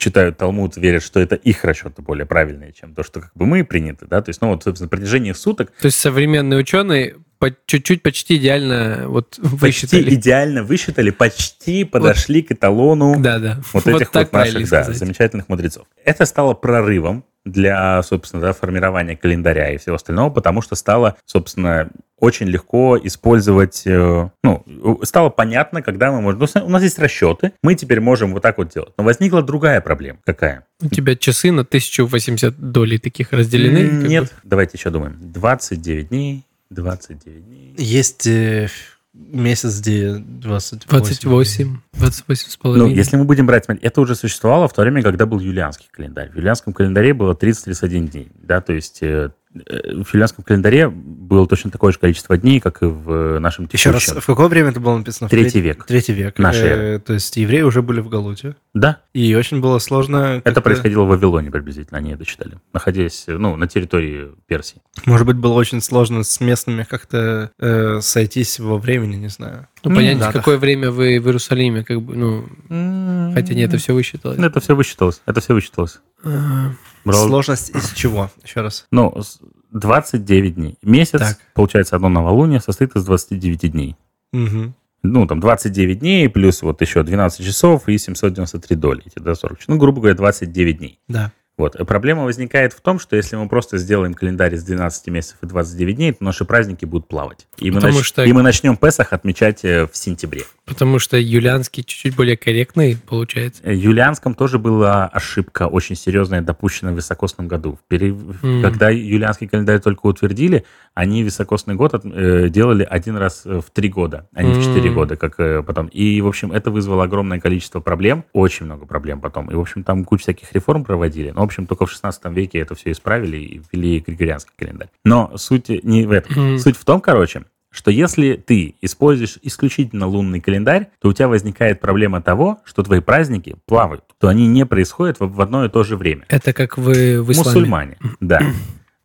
[0.00, 3.64] читают Талмуд, верят, что это их расчеты более правильные, чем то, что как бы мы
[3.64, 7.16] приняты, да, то есть, ну вот, собственно, протяжении суток То есть современные ученые
[7.66, 10.14] чуть-чуть почти идеально вот почти высчитали.
[10.14, 13.60] идеально высчитали, почти подошли к эталону Да, да.
[13.72, 15.86] вот этих так вот наших, да, замечательных мудрецов.
[16.04, 21.88] Это стало прорывом для, собственно, да, формирования календаря и всего остального, потому что стало, собственно,
[22.18, 26.40] очень легко использовать, э, ну, стало понятно, когда мы можем...
[26.40, 28.92] ну, у нас есть расчеты, мы теперь можем вот так вот делать.
[28.98, 30.18] Но возникла другая проблема.
[30.24, 30.66] Какая?
[30.82, 34.06] У тебя часы на 1080 долей таких разделены?
[34.06, 34.24] Нет.
[34.24, 34.30] бы.
[34.44, 35.16] Давайте еще думаем.
[35.18, 37.74] 29 дней, 29 дней.
[37.76, 38.68] Есть э,
[39.12, 40.88] месяц, где 28.
[40.88, 42.94] 28, 28 с Ну, половиной.
[42.94, 46.30] если мы будем брать, смотри, это уже существовало в то время, когда был юлианский календарь.
[46.30, 51.70] В юлианском календаре было 30-31 дней, да, то есть э, в юлианском календаре было точно
[51.72, 54.20] такое же количество дней, как и в э, нашем Еще раз, текущем.
[54.20, 55.28] в какое время это было написано?
[55.28, 55.84] Третий треть- век.
[55.86, 56.38] Третий век.
[56.38, 58.54] Нашей Э, То есть евреи уже были в Галуте.
[58.74, 60.16] Да, И очень было сложно...
[60.36, 64.80] это как-то- происходило в Вавилоне приблизительно, они это читали, находясь, э, ну, на территории Персии.
[65.04, 69.66] Может быть, было очень сложно с местными как-то э, сойтись во времени, не знаю.
[69.84, 70.34] Ну, понять, в датах.
[70.36, 74.38] какое время вы в Иерусалиме, как бы, ну, хотя не это все высчиталось.
[74.38, 76.00] Ну, Это все высчиталось, это все высчиталось.
[76.22, 78.30] Брал- Сложность из чего?
[78.44, 78.86] Еще раз.
[78.90, 79.40] Ну, с-
[79.72, 80.76] 29 дней.
[80.82, 81.38] Месяц, Так.
[81.54, 83.96] получается, одно новолуние состоит из 29 дней.
[84.32, 84.74] Мгм.
[85.02, 89.60] ну, там, 29 дней, плюс вот еще 12 часов и 793 доли, эти, да, 40.
[89.66, 90.98] Ну, грубо говоря, 29 дней.
[91.08, 91.32] Да.
[91.60, 91.76] Вот.
[91.76, 95.46] И Проблема возникает в том, что если мы просто сделаем календарь из 12 месяцев и
[95.46, 97.46] 29 дней, то наши праздники будут плавать.
[97.58, 100.42] И мы, Потому нач- что- и мы начнем Песах отмечать э, в сентябре.
[100.66, 103.62] Потому что юлианский чуть-чуть более корректный, получается.
[103.64, 107.78] Э, Юлианском тоже была ошибка очень серьезная, допущена в високосном году.
[107.84, 108.62] В пере- Мгм.
[108.62, 113.70] Когда юлианский календарь только утвердили, они високосный год от- э, делали один раз э, в
[113.70, 115.86] три года, а не в четыре года, как э, потом.
[115.88, 119.50] И, в общем, это вызвало огромное количество проблем, очень много проблем потом.
[119.50, 121.30] И, в общем, там кучу всяких реформ проводили.
[121.30, 124.88] Но, в общем, только в 16 веке это все исправили и ввели григорианский календарь.
[125.04, 126.32] Но суть не в этом.
[126.32, 126.58] Мгм.
[126.58, 131.80] Суть в том, короче, что если ты используешь исключительно лунный календарь, то у тебя возникает
[131.80, 135.84] проблема того, что твои праздники плавают, то они не происходят в в одно и то
[135.84, 136.24] же время.
[136.28, 137.48] Это как вы в исламе.
[137.48, 138.40] Мусульмане, да.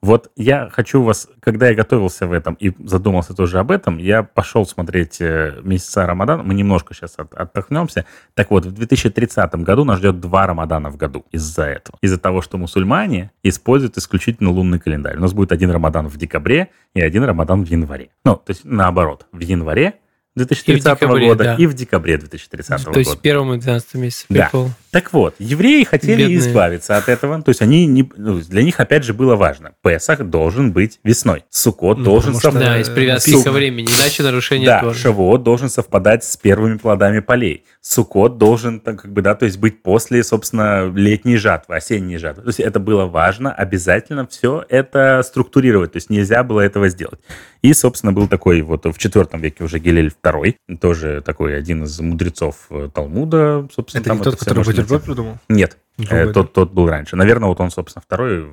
[0.06, 4.22] Вот я хочу вас, когда я готовился в этом и задумался тоже об этом, я
[4.22, 6.46] пошел смотреть э, месяца Рамадан.
[6.46, 8.06] Мы немножко сейчас от, оттолкнемся.
[8.36, 11.98] Так вот, в 2030 году нас ждет два Рамадана в году из-за этого.
[12.04, 15.18] Из-за того, что мусульмане используют исключительно лунный календарь.
[15.18, 18.10] У нас будет один Рамадан в декабре и один Рамадан в январе.
[18.24, 19.26] Ну, то есть наоборот.
[19.32, 19.96] В январе
[20.36, 21.56] 2030 декабре, года да.
[21.56, 23.00] и в декабре 2030 То года.
[23.00, 24.26] есть в первом и 12 месяце.
[24.30, 24.44] Да.
[24.44, 24.70] Прикол.
[24.96, 26.38] Так вот, евреи хотели Бедные.
[26.38, 27.42] избавиться от этого.
[27.42, 29.74] То есть они не, ну, для них опять же было важно.
[29.84, 31.44] Песах должен быть весной.
[31.50, 32.64] Суккот Ну, должен совпадать.
[32.66, 34.98] Да, из привязки Сук- ко времени, иначе нарушение Да, тоже.
[34.98, 37.66] Шавуот должен совпадать с первыми плодами полей.
[37.82, 42.44] Суккот должен, так, как бы, да, то есть быть после, собственно, летней жатвы, осенней жатвы.
[42.44, 45.92] То есть это было важно, обязательно все это структурировать.
[45.92, 47.20] То есть нельзя было этого сделать.
[47.62, 52.00] И, собственно, был такой вот в IV веке уже Гилель II, тоже такой один из
[52.00, 54.02] мудрецов э, Талмуда, собственно.
[54.02, 55.38] Это там не тот, который бутерброд придумал?
[55.50, 57.16] Нет, э, тот, тот был раньше.
[57.16, 58.48] Наверное, вот он, собственно, второй,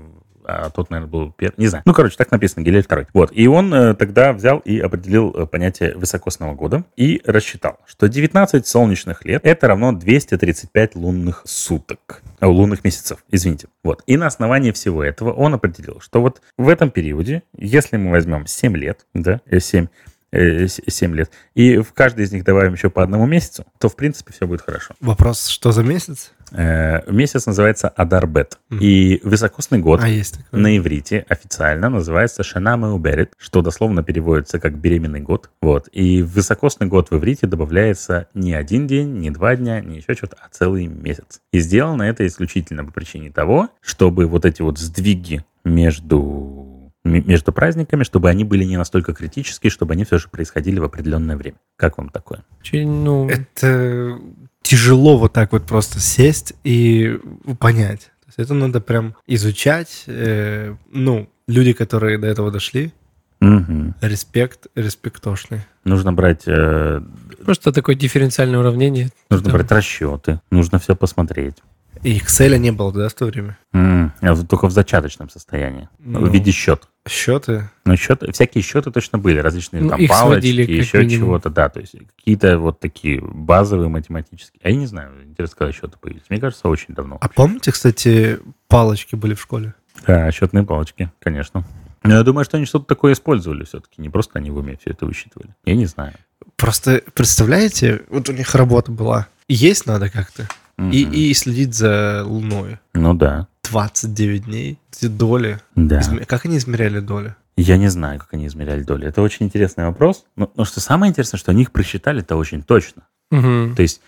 [0.45, 1.55] а тот, наверное, был первый.
[1.57, 1.83] Не знаю.
[1.87, 3.07] Ну, короче, так написано, Гилель второй.
[3.15, 3.31] Вот.
[3.33, 8.67] И он э, тогда взял и определил э, понятие высокосного года и рассчитал, что 19
[8.67, 12.23] солнечных лет это равно 235 лунных суток.
[12.41, 13.69] э, лунных месяцев, извините.
[13.85, 14.03] Вот.
[14.07, 18.47] И на основании всего этого он определил, что вот в этом периоде, если мы возьмем
[18.47, 19.87] 7 лет, да, 7,
[20.33, 24.33] 7 лет, и в каждый из них добавим еще по одному месяцу, то, в принципе,
[24.33, 24.95] все будет хорошо.
[25.01, 26.33] Вопрос, что за месяц?
[26.53, 28.59] Э, Месяц называется Адарбет.
[28.71, 30.61] И высокосный год А, есть такой.
[30.61, 35.51] на иврите официально называется Шанама Уберет, что дословно переводится как беременный год.
[35.63, 35.89] Вот.
[35.93, 40.15] И в высокосный год в иврите добавляется не один день, не два дня, не еще
[40.15, 41.41] что-то, а целый месяц.
[41.53, 48.05] И сделано это исключительно по причине того, чтобы вот эти вот сдвиги между между праздниками,
[48.05, 51.57] чтобы они были не настолько критические, чтобы они все же происходили в определенное время.
[51.77, 52.45] Как вам такое?
[52.73, 54.19] Ну, Это
[54.63, 57.19] тяжело вот так вот просто сесть и
[57.59, 58.11] понять.
[58.21, 60.05] То есть это надо прям изучать.
[60.07, 62.93] э, ну, люди, которые до этого дошли,
[63.41, 63.97] Мгм.
[64.01, 65.63] респект, респектошный.
[65.85, 67.03] Нужно брать э,
[67.45, 69.11] просто такое дифференциальное уравнение.
[69.29, 69.59] Нужно Там.
[69.59, 71.57] брать расчеты, нужно все посмотреть.
[72.03, 73.59] И Excel не было, да, в то время?
[73.73, 75.89] Вот Только в зачаточном состоянии.
[75.99, 76.21] Ну.
[76.21, 76.89] В виде счет.
[77.09, 77.71] Счеты.
[77.85, 81.97] Но счеты, всякие счеты точно были, различные Ну, там палочки, еще чего-то, да, то есть
[82.17, 84.61] какие-то вот такие базовые математические.
[84.63, 86.25] А я не знаю, интересно, когда счеты появились.
[86.29, 87.19] Мне кажется, очень давно.
[87.21, 88.39] А помните, кстати,
[88.69, 89.75] палочки были в школе?
[90.07, 91.65] Да, счетные палочки, конечно.
[92.05, 94.01] Но я думаю, что они что-то такое использовали все-таки.
[94.01, 95.55] Не просто они в уме все это высчитывали.
[95.65, 96.15] Я не знаю.
[96.57, 99.29] Просто представляете, вот у них работа была.
[99.49, 100.49] Есть надо как-то.
[100.79, 102.79] И, и следить за Луной.
[102.95, 104.79] Ну да, 29 дней.
[104.93, 105.61] Эти доли.
[105.77, 106.01] да.
[106.01, 107.35] Изме- Как они измеряли доли?
[107.57, 109.07] Я не знаю, как они измеряли доли.
[109.07, 110.25] Это очень интересный вопрос.
[110.37, 113.03] Но, но что самое интересное, что они их просчитали-то очень точно.
[113.31, 113.75] Мгм.
[113.77, 114.01] То есть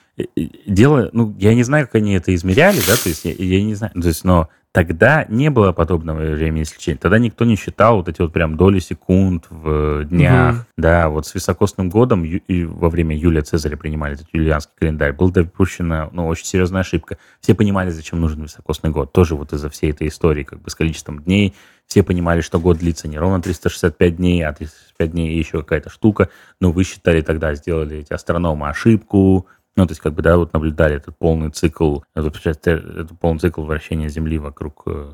[0.67, 3.75] дело, ну, я не знаю, как они это измеряли, да, то есть я, я не
[3.75, 6.99] знаю, то есть, но тогда не было подобного времени исключения.
[6.99, 10.67] Тогда никто не считал вот эти вот прям доли секунд в э, днях, Мгм.
[10.77, 15.31] да, вот с високосным годом и во время Юлия Цезаря принимали этот юлианский календарь, была
[15.31, 17.19] допущена, ну, очень серьезная ошибка.
[17.41, 20.75] Все понимали, зачем нужен високосный год, тоже вот из-за всей этой истории, как бы с
[20.75, 21.55] количеством дней,
[21.87, 25.89] все понимали, что год длится не ровно 365 дней, а 365 дней и еще какая-то
[25.89, 26.31] штука.
[26.61, 29.47] Но вы считали тогда, сделали эти астрономы ошибку.
[29.77, 33.63] Ну, то есть, как бы, да, вот наблюдали этот полный цикл, этот, этот полный цикл
[33.63, 35.11] вращения Земли вокруг, э,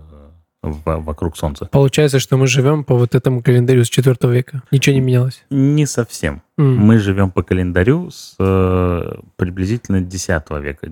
[0.63, 1.65] в- вокруг Солнца.
[1.73, 4.63] Получается, что мы живем по вот этому календарю с 4 века.
[4.71, 5.43] Ничего не менялось.
[5.49, 6.43] Не совсем.
[6.59, 6.77] М.
[6.77, 10.89] Мы живем по календарю с э, приблизительно 10 века,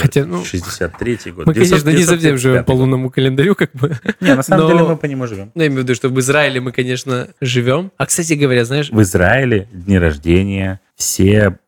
[0.00, 1.44] Хотя, ну, 963 год.
[1.46, 2.76] Мы, конечно, не 900 совсем живем по 935 год.
[2.78, 3.98] лунному календарю, как бы.
[4.22, 5.52] Не, на самом но- деле мы по нему живем.
[5.54, 7.90] Ну, я имею в виду, что в Израиле мы, конечно, живем.
[7.98, 11.58] А, кстати говоря, знаешь, В Израиле дни рождения, все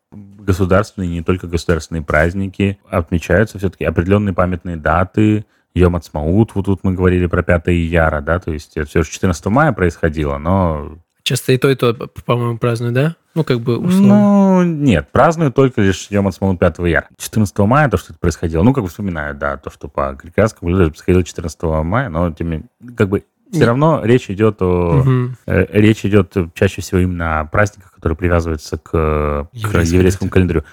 [0.46, 5.44] государственные, не только государственные праздники отмечаются все-таки определенные памятные даты.
[5.74, 9.10] Йом Ацмаут, вот тут мы говорили про 5 Яра, да, то есть это все же
[9.10, 10.96] 14 мая происходило, но...
[11.22, 11.92] часто и то, и то,
[12.24, 13.16] по-моему, празднуют, да?
[13.34, 14.06] Ну, как бы, условно.
[14.06, 17.08] Ну, нет, празднуют только лишь Йом Ацмаут 5 Яра.
[17.18, 20.88] 14 мая то, что это происходило, ну, как бы вспоминают, да, то, что по календарю
[20.88, 23.24] происходило 14 мая, но, тем не менее, как бы
[23.56, 25.04] все Не- равно речь идет о...
[25.46, 30.64] Э, Речь идет чаще всего именно о праздниках, которые привязываются к, к Еврейскому календарю.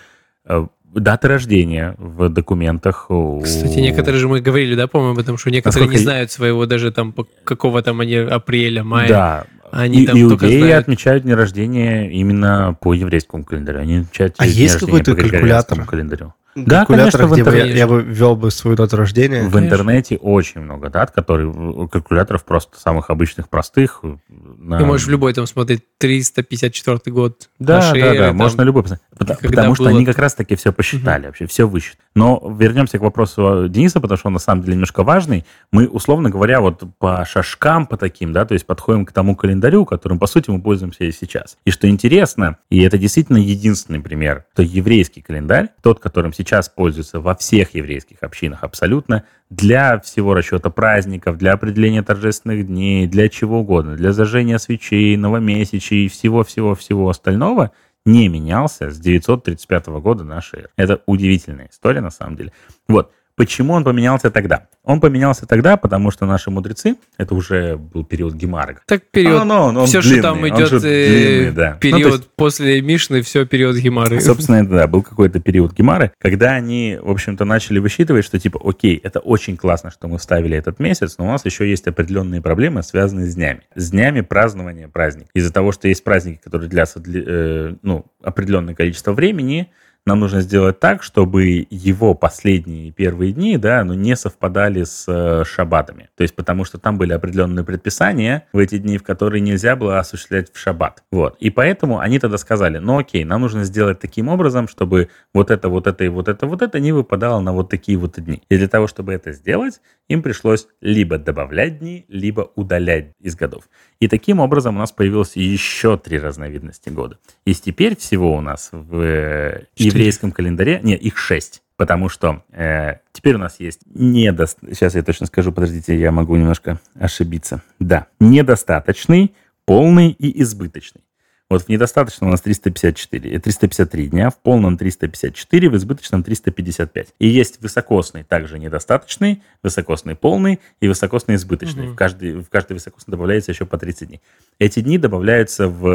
[0.46, 0.66] Э,
[0.96, 3.08] Даты рождения в документах.
[3.44, 6.68] Кстати, некоторые же мы говорили, да, по-моему, об этом, что некоторые Насколько не знают своего
[6.68, 9.08] даже там какого там они апреля, мая.
[9.10, 9.46] Да.
[9.72, 10.84] Они И- там только иудеи знают.
[10.84, 13.80] отмечают день рождения именно по еврейскому календарю.
[13.80, 15.84] Они отмечают А есть какой-то калькулятор?
[15.86, 16.36] календарю.
[16.56, 17.78] Да, калькулятор, конечно, в где бы я, интернете.
[17.80, 19.44] я бы ввел бы свою дату рождения.
[19.44, 21.52] В интернете очень много дат, которые
[21.88, 24.00] калькуляторов просто самых обычных, простых.
[24.04, 27.50] э, на- Ты можешь в любой там смотреть 354 год.
[27.60, 28.36] Да, нашей да, да, там.
[28.38, 29.08] можно любой посмотреть.
[29.18, 32.04] Потому, потому что было- они как раз-таки все посчитали, вообще все высчитали.
[32.16, 35.46] Но вернемся к вопросу Дениса, потому что он на самом деле немножко важный.
[35.72, 39.86] Мы, условно говоря, вот по шажкам, по таким, да, то есть подходим к тому календарю,
[39.86, 41.58] которым, по сути, мы пользуемся и сейчас.
[41.66, 47.20] И что интересно, и это действительно единственный пример, то еврейский календарь, тот, которым сейчас пользуются
[47.20, 53.60] во всех еврейских общинах абсолютно, для всего расчета праздников, для определения торжественных дней, для чего
[53.60, 57.72] угодно, для зажжения свечей, новомесячей и всего-всего-всего остального,
[58.06, 60.70] не менялся с 935 года нашей эры.
[60.76, 62.52] Это удивительная история, на самом деле.
[62.88, 63.12] Вот.
[63.36, 64.68] Почему он поменялся тогда?
[64.84, 69.42] Он поменялся тогда, потому что наши мудрецы, это уже был период Гемара, Так период.
[69.42, 71.72] А, ну, он- он все, длинный, что там идет, э, длинный, да.
[71.74, 74.22] Ну, период есть- после Мишны, все период Гемары.
[74.22, 78.60] Собственно, это, да, был какой-то период Гемары, когда они, в общем-то, начали высчитывать, что типа,
[78.64, 82.42] окей, это очень классно, что мы вставили этот месяц, но у нас еще есть определенные
[82.42, 83.62] проблемы, связанные с днями.
[83.76, 85.30] С днями празднования праздника.
[85.34, 89.72] Из-за того, что есть праздники, которые длятся э, ну, определенное количество времени,
[90.06, 95.44] нам нужно сделать так, чтобы его последние первые дни, да, ну, не совпадали с э,
[95.46, 96.10] шаббатами.
[96.18, 100.00] То есть, потому что там были определенные предписания в эти дни, в которые нельзя было
[100.00, 101.04] осуществлять в шаббат.
[101.12, 101.38] Вот.
[101.40, 105.70] И поэтому они тогда сказали, ну окей, нам нужно сделать таким образом, чтобы вот это,
[105.70, 108.44] вот это и вот это, вот это не выпадало на вот такие вот дни.
[108.50, 113.70] И для того, чтобы это сделать, им пришлось либо добавлять дни, либо удалять из годов.
[114.00, 117.20] И таким образом у нас появилось еще три разновидности года.
[117.46, 121.64] И теперь всего у нас в э, еврейском календаре, нет, их шесть.
[121.76, 124.60] Потому что э, теперь у нас есть недост...
[124.70, 127.64] Сейчас я точно скажу, подождите, я могу немножко ошибиться.
[127.80, 129.34] Да, недостаточный,
[129.66, 131.02] полный и избыточный.
[131.50, 137.14] Вот в недостаточном у нас 354, э, 353 дня, в полном 354, в избыточном 355.
[137.20, 141.84] И есть высокосный, также недостаточный, высокосный полный и высокосный избыточный.
[141.84, 141.94] Мгм.
[141.94, 144.22] В, каждый, в каждый высокосный добавляется еще по 30 дней.
[144.58, 145.88] Эти дни добавляются в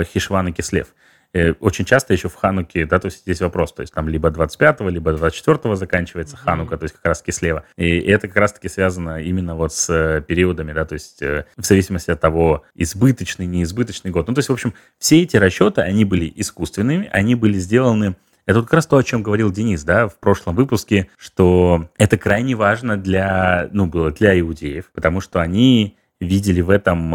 [0.00, 0.88] э, Хишван и Кислев.
[1.36, 4.30] Э, Очень часто еще в Хануке, да, то есть здесь вопрос, то есть там либо
[4.30, 7.64] 25-го, либо 24-го заканчивается Ханука, то есть как раз Кислева.
[7.76, 11.66] И это как раз-таки связано именно вот с э, периодами, да, то есть э, в
[11.66, 14.28] зависимости от того, избыточный, неизбыточный год.
[14.28, 18.60] Ну, то есть, в общем, все эти расчеты, они были искусственными, они были сделаны это
[18.60, 22.54] вот как раз то, о чем говорил Денис, да, в прошлом выпуске, что это крайне
[22.54, 27.12] важно для, ну, было для иудеев, потому что они видели в этом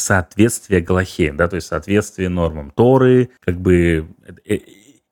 [0.00, 4.08] соответствие Галахе, да, то есть соответствие нормам Торы, как бы
[4.46, 4.58] э, э,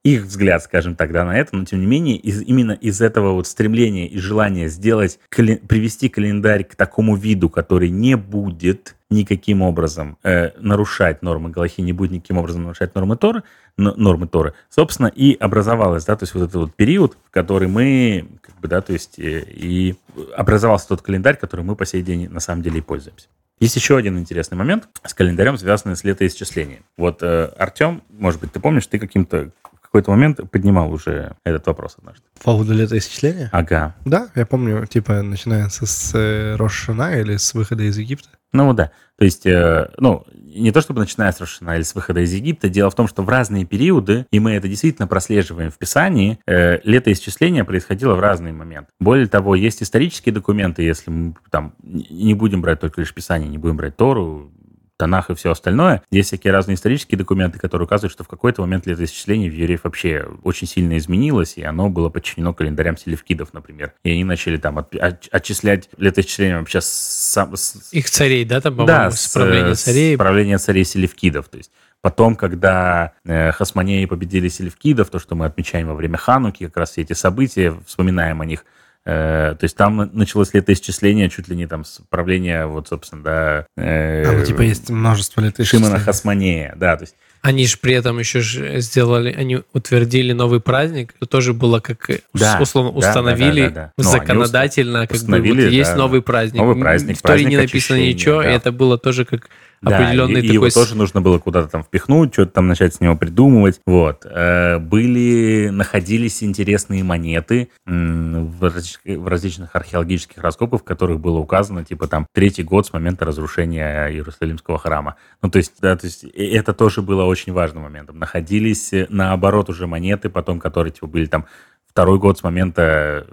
[0.06, 3.32] их взгляд, скажем так, да, на это, но тем не менее из, именно из этого
[3.32, 9.62] вот стремления и желания сделать, кали- привести календарь к такому виду, который не будет никаким
[9.62, 13.42] образом э, нарушать нормы Галахи, не будет никаким образом нарушать нормы Торы,
[13.76, 17.66] но- нормы Торы, собственно, и образовалась, да, то есть вот этот вот период, в который
[17.66, 19.96] мы, как бы, да, то есть э, и
[20.36, 23.26] образовался тот календарь, который мы по сей день на самом деле и пользуемся.
[23.58, 26.84] Есть еще один интересный момент с календарем, связанный с летоисчислением.
[26.98, 31.66] Вот, э, Артем, может быть, ты помнишь, ты каким-то в какой-то момент поднимал уже этот
[31.66, 32.22] вопрос однажды.
[32.38, 33.48] По поводу летоисчисления?
[33.52, 33.94] Ага.
[34.04, 38.28] Да, я помню, типа, начинается с э, Рошана или с выхода из Египта.
[38.56, 38.90] Ну да.
[39.18, 42.68] То есть, э, ну, не то чтобы начиная с Рошана или с выхода из Египта,
[42.68, 46.80] дело в том, что в разные периоды, и мы это действительно прослеживаем в Писании, э,
[46.84, 48.90] летоисчисление происходило в разные моменты.
[49.00, 53.58] Более того, есть исторические документы, если мы там не будем брать только лишь Писание, не
[53.58, 54.50] будем брать Тору,
[54.98, 56.02] Танах и все остальное.
[56.10, 60.26] Есть всякие разные исторические документы, которые указывают, что в какой-то момент летоисчисление в евреев вообще
[60.42, 63.92] очень сильно изменилось, и оно было подчинено календарям селевкидов, например.
[64.04, 68.60] И они начали там от- от- отчислять летоисчисление вообще с, сам- с- Их царей, да,
[68.62, 70.16] там, да, по-моему, с, с правления царей.
[70.16, 71.48] Правления царей селевкидов.
[71.50, 76.64] То есть потом, когда э, хасмонеи победили селевкидов, то, что мы отмечаем во время Хануки,
[76.66, 78.64] как раз все эти события, вспоминаем о них,
[79.06, 84.24] то есть там началось летоисчисление чуть ли не там с правления, вот, собственно, да, э,
[84.26, 85.84] А, ну, типа, есть множество летоисчислений.
[85.86, 90.60] Шимона Хасмонея, да, то есть Они же при этом еще ж сделали, они утвердили новый
[90.60, 93.92] праздник, это тоже было как э, Да, ус- условно да, да, установили да, да, да.
[93.98, 96.60] Ну, они законодательно, как бы вот есть да, новый праздник.
[96.60, 98.50] новый праздник, В Торе не написано очищения, ничего, да.
[98.50, 99.48] и это было тоже как
[99.82, 100.54] Да, определенный и, такой...
[100.54, 103.80] его тоже нужно было куда-то там впихнуть, что-то там начать с него придумывать.
[103.86, 104.24] Вот.
[104.24, 111.84] Э, Были, находились интересные монеты в, различ- в различных археологических раскопах, в которых было указано,
[111.84, 115.16] типа, там, третий год с момента разрушения Иерусалимского храма.
[115.42, 118.18] Ну, то есть, да, то есть, это тоже было очень важным моментом.
[118.18, 121.46] Находились, э, наоборот, уже монеты, потом, которые, типа, были там
[121.86, 123.26] второй год с момента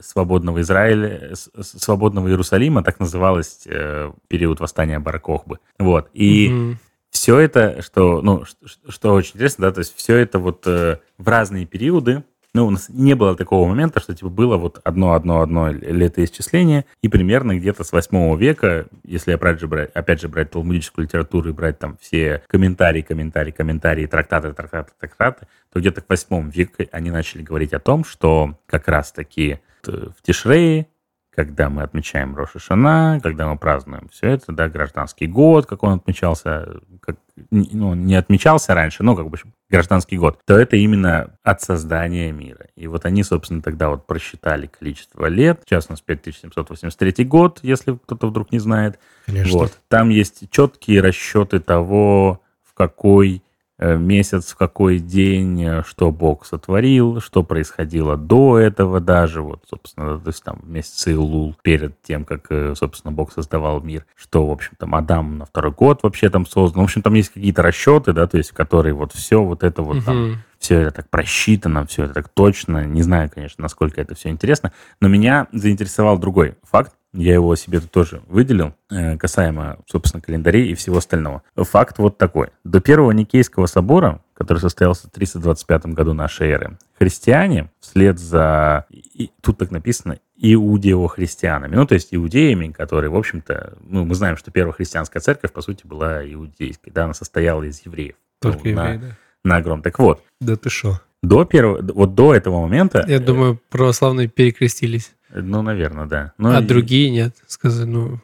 [0.00, 5.58] свободного Израиля, свободного Иерусалима, так называлось э, период восстания Баракохбы.
[5.78, 6.08] Вот.
[6.14, 6.78] И Мгм.
[7.10, 8.56] все это, что, ну, ш-
[8.88, 12.70] что очень интересно, да, то есть все это вот э, в разные периоды Ну, у
[12.70, 17.92] нас не было такого момента, что типа было вот одно-одно-одно летоисчисление, и примерно где-то с
[17.92, 22.42] 8 века, если опять же брать, опять же брать талмудическую литературу и брать там все
[22.48, 27.78] комментарии, комментарии, комментарии, трактаты, трактаты, трактаты, то где-то к 8 веку они начали говорить о
[27.78, 30.88] том, что как раз-таки в Тишрее
[31.34, 35.94] когда мы отмечаем Роша Шана, когда мы празднуем все это, да, гражданский год, как он
[35.94, 37.16] отмечался, как,
[37.50, 39.38] ну, не отмечался раньше, но как бы
[39.68, 42.66] гражданский год, то это именно от создания мира.
[42.74, 47.96] И вот они, собственно, тогда вот просчитали количество лет, сейчас у нас 5783 год, если
[47.96, 48.98] кто-то вдруг не знает.
[49.26, 49.58] Конечно.
[49.58, 49.78] Вот.
[49.88, 53.42] Там есть четкие расчеты того, в какой
[53.80, 60.18] месяц, в какой день, э, что Бог сотворил, что происходило до этого даже, вот, собственно,
[60.18, 64.50] то есть там месяц Илул, перед тем, как, э, собственно, Бог создавал мир, что, в
[64.50, 66.82] общем, там Адам на второй год вообще там создан.
[66.82, 70.04] В общем, там есть какие-то расчеты, да, то есть, которые вот все вот это вот
[70.04, 72.84] там все это так просчитано, все это так точно.
[72.84, 76.92] Не знаю, конечно, насколько это все интересно, но меня заинтересовал другой факт.
[77.12, 81.42] Я его себе тут тоже выделил, э, касаемо, собственно, календарей и всего остального.
[81.56, 82.48] Факт вот такой.
[82.62, 89.30] До первого Никейского собора, который состоялся в 325 году нашей эры, христиане вслед за, и,
[89.40, 94.50] тут так написано, иудео-христианами, ну, то есть иудеями, которые, в общем-то, ну, мы знаем, что
[94.50, 98.14] первая христианская церковь, по сути, была иудейской, да, она состояла из евреев.
[98.40, 99.16] Только ну, евреи, на, да.
[99.44, 99.82] на огром.
[99.82, 101.00] Так вот, Да ты шо?
[101.22, 103.04] до первого, вот до этого момента...
[103.06, 106.32] Я думаю, православные перекрестились, э, Ну, наверное, да.
[106.38, 107.36] Ну, а и- другие нет.
[107.46, 108.20] Сказали, ну,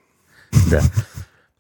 [0.70, 0.80] Да.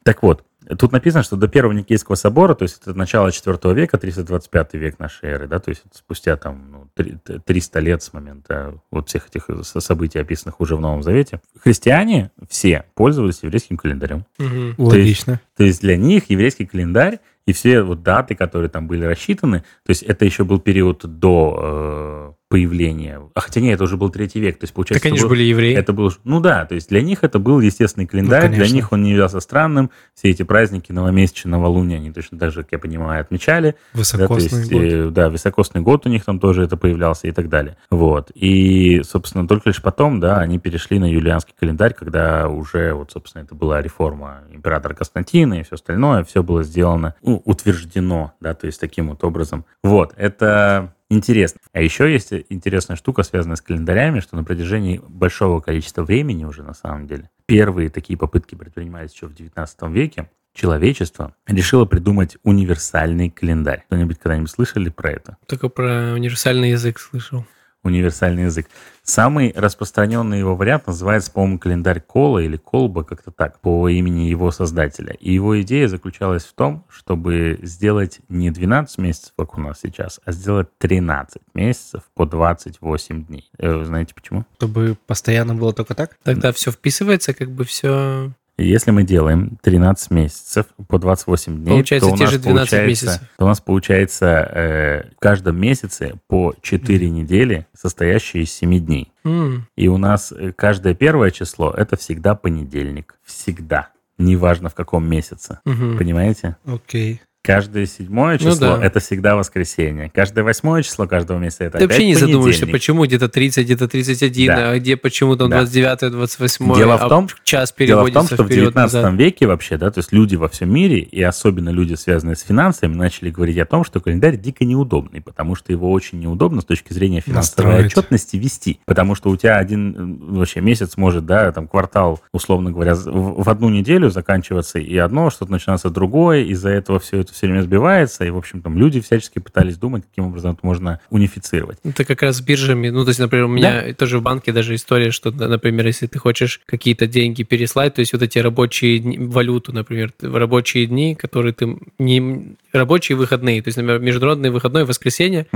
[0.02, 0.44] Так вот,
[0.78, 4.98] тут написано, что до первого Никейского собора, то есть это начало 4 века, 325 век
[4.98, 9.08] нашей эры, да, то есть спустя там ну, три- т- 300 лет с момента вот
[9.08, 14.24] всех этих со- событий, описанных уже в Новом Завете, христиане все пользовались еврейским календарем.
[14.38, 14.74] мгм.
[14.78, 15.40] Логично.
[15.56, 19.90] То есть для них еврейский календарь и все вот даты, которые там были рассчитаны, то
[19.90, 24.38] есть это еще был период до э, появления, а хотя нет, это уже был третий
[24.40, 25.02] век, то есть получается...
[25.02, 25.74] так они это же был- были евреи.
[25.76, 28.92] это был, ну да, то есть для них это был естественный календарь, Ну, для них
[28.92, 29.90] он не являлся странным.
[30.14, 33.74] Все эти праздники новомесячные, новолуния, они точно так же, как я понимаю, отмечали.
[33.92, 34.82] Да, Высокосный есть, год.
[34.82, 37.76] э, да, высокосный год у них там тоже это появлялся и так далее.
[37.90, 38.30] Вот.
[38.34, 43.42] И, собственно, только лишь потом, да, они перешли на юлианский календарь, когда уже, вот, собственно,
[43.42, 48.66] это была реформа императора Константина и все остальное, все было сделано, ну, утверждено, да, то
[48.66, 49.64] есть таким вот образом.
[49.82, 51.60] Вот, это интересно.
[51.72, 56.62] А еще есть интересная штука, связанная с календарями, что на протяжении большого количества времени уже,
[56.62, 63.30] на самом деле, первые такие попытки предпринимались еще в 19 веке, человечество решило придумать универсальный
[63.30, 63.84] календарь.
[63.86, 65.36] Кто-нибудь когда-нибудь слышали про это?
[65.46, 67.44] Только про универсальный язык слышал.
[67.86, 68.66] Универсальный язык.
[69.02, 74.50] Самый распространенный его вариант называется, по-моему, календарь Кола или Колба, как-то так, по имени его
[74.50, 75.12] создателя.
[75.12, 80.20] И его идея заключалась в том, чтобы сделать не 12 месяцев, как у нас сейчас,
[80.24, 83.48] а сделать 13 месяцев по 28 дней.
[83.58, 84.44] Э, Вы знаете почему?
[84.56, 86.18] Чтобы постоянно было только так?
[86.24, 88.32] Тогда все вписывается, как бы все...
[88.58, 92.70] Если мы делаем 13 месяцев по 28 дней, Получается то у те нас же 12
[92.70, 93.28] получается, месяцев.
[93.38, 99.12] то у нас получается э, в каждом месяце по 4 недели, состоящие из 7 дней.
[99.24, 103.16] М, И у нас э, каждое первое число– это всегда понедельник.
[103.24, 103.90] Всегда.
[104.18, 105.60] Неважно в каком месяце.
[105.66, 105.98] мгм.
[105.98, 106.56] Понимаете?
[106.64, 107.20] Окей.
[107.46, 108.84] Каждое седьое Ну число да.
[108.84, 110.10] это всегда воскресенье.
[110.12, 113.88] Каждое восьмое число каждого месяца это Ты опять вообще не задумываешься, почему где-то 30, где-то
[113.88, 114.70] 31, Да.
[114.72, 115.58] а где почему там Да.
[115.58, 118.94] 29, 28, Дело в а том- час Дело в том, переводится что в вперед 19
[119.02, 119.14] назад.
[119.14, 122.94] веке вообще, да, то есть люди во всем мире, и особенно люди, связанные с финансами,
[122.94, 126.92] начали говорить о том, что календарь дико неудобный, потому что его очень неудобно с точки
[126.92, 127.92] зрения финансовой Настроить.
[127.96, 128.80] отчетности вести.
[128.86, 133.68] Потому что у тебя один вообще месяц может, да, там квартал, условно говоря, в одну
[133.68, 138.30] неделю заканчиваться и одно, что-то начинается другое, из-за этого все это все время сбивается, и,
[138.30, 141.78] в общем, там люди всячески пытались думать, каким образом это можно унифицировать.
[141.84, 142.88] Это как раз с биржами.
[142.88, 146.06] Ну, то есть, например, у меня тоже в банке даже история, что, да, например, если
[146.06, 151.14] ты хочешь какие-то деньги переслать, то есть вот эти рабочие дни, валюту, например, рабочие дни,
[151.14, 155.46] которые ты не рабочие выходные, то есть, например, международный выходной воскресенье,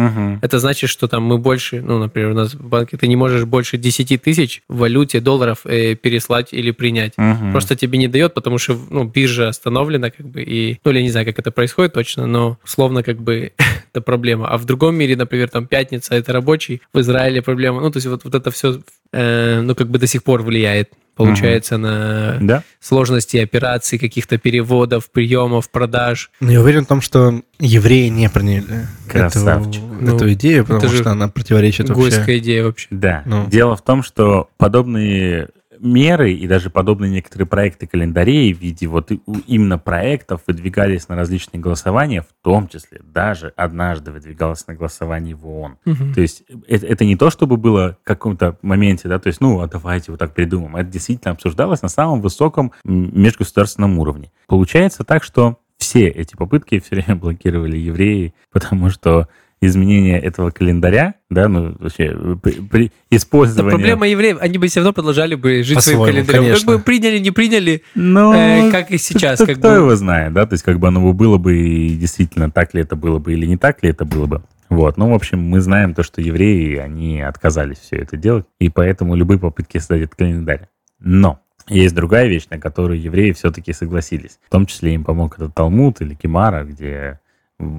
[0.43, 3.45] это значит, что там мы больше, ну, например, у нас в банке ты не можешь
[3.45, 7.15] больше 10 тысяч в валюте долларов э, переслать или принять.
[7.17, 7.53] Мгм.
[7.53, 11.05] Просто тебе не дает, потому что ну, биржа остановлена, как бы, и, ну, или я
[11.05, 13.53] не знаю, как это происходит точно, но условно, как бы,
[13.93, 14.49] это проблема.
[14.49, 17.81] А в другом мире, например, там пятница это рабочий, в Израиле проблема.
[17.81, 18.81] Ну, то есть вот, вот это все,
[19.13, 22.63] ну, как бы до сих пор влияет, получается, на Да?
[22.81, 26.31] сложности операций, каких-то переводов, приемов, продаж.
[26.41, 29.83] Но я уверен в том, что евреи не приняли эту, Красавчик.
[30.01, 32.03] Ну, эту идею, потому это что она противоречит вообще.
[32.03, 32.87] Гойская идея вообще.
[32.91, 33.23] Да.
[33.27, 33.47] Ну.
[33.49, 35.49] Дело в том, что подобные
[35.81, 39.11] меры и даже подобные некоторые проекты календарей в виде вот
[39.47, 45.47] именно проектов выдвигались на различные голосования, в том числе даже однажды выдвигалось на голосование в
[45.47, 45.79] ООН.
[45.85, 46.15] Мгм.
[46.15, 49.61] То есть это, это не то, чтобы было в каком-то моменте, да, то есть, ну,
[49.61, 50.77] а давайте вот так придумаем.
[50.77, 54.31] Это действительно обсуждалось на самом высоком межгосударственном уровне.
[54.47, 59.29] Получается так, что все эти попытки все время блокировали евреи, потому что
[59.63, 63.71] изменение этого календаря, да, ну, вообще, при, при Это использовании...
[63.71, 66.43] проблема евреев, они бы все равно продолжали бы жить своим календарем.
[66.45, 66.67] конечно.
[66.73, 69.37] Как бы приняли, не приняли, Ну, э, как и сейчас.
[69.37, 69.75] кто, как кто бы.
[69.77, 72.81] его знает, да, то есть как бы оно бы было бы и действительно так ли
[72.81, 74.43] это было бы или не так ли это было бы.
[74.71, 78.69] Вот, ну, в общем, мы знаем то, что евреи, они отказались все это делать, и
[78.71, 80.69] поэтому любые попытки создать этот календарь.
[81.01, 84.39] Но есть другая вещь, на которую евреи все-таки согласились.
[84.47, 87.21] В том числе им помог этот Талмуд или Кемара, где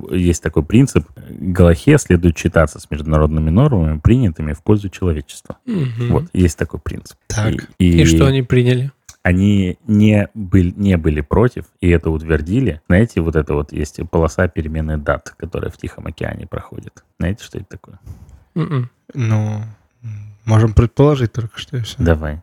[0.10, 5.58] есть такой принцип, Галахе следует читаться с международными нормами, принятыми в пользу человечества.
[5.66, 6.10] Мгм.
[6.10, 7.18] Вот, есть такой принцип.
[7.28, 7.70] Так.
[7.80, 8.92] И, И что они приняли?
[9.24, 12.82] они не были, не были против, и это утвердили.
[12.88, 17.04] Знаете, вот это вот есть полоса перемены дат, которая в Тихом океане проходит.
[17.20, 18.00] Знаете, что это такое?
[18.56, 18.90] Мгм.
[19.14, 19.62] Ну,
[20.46, 21.96] можем предположить только что и все.
[22.00, 22.42] Давай.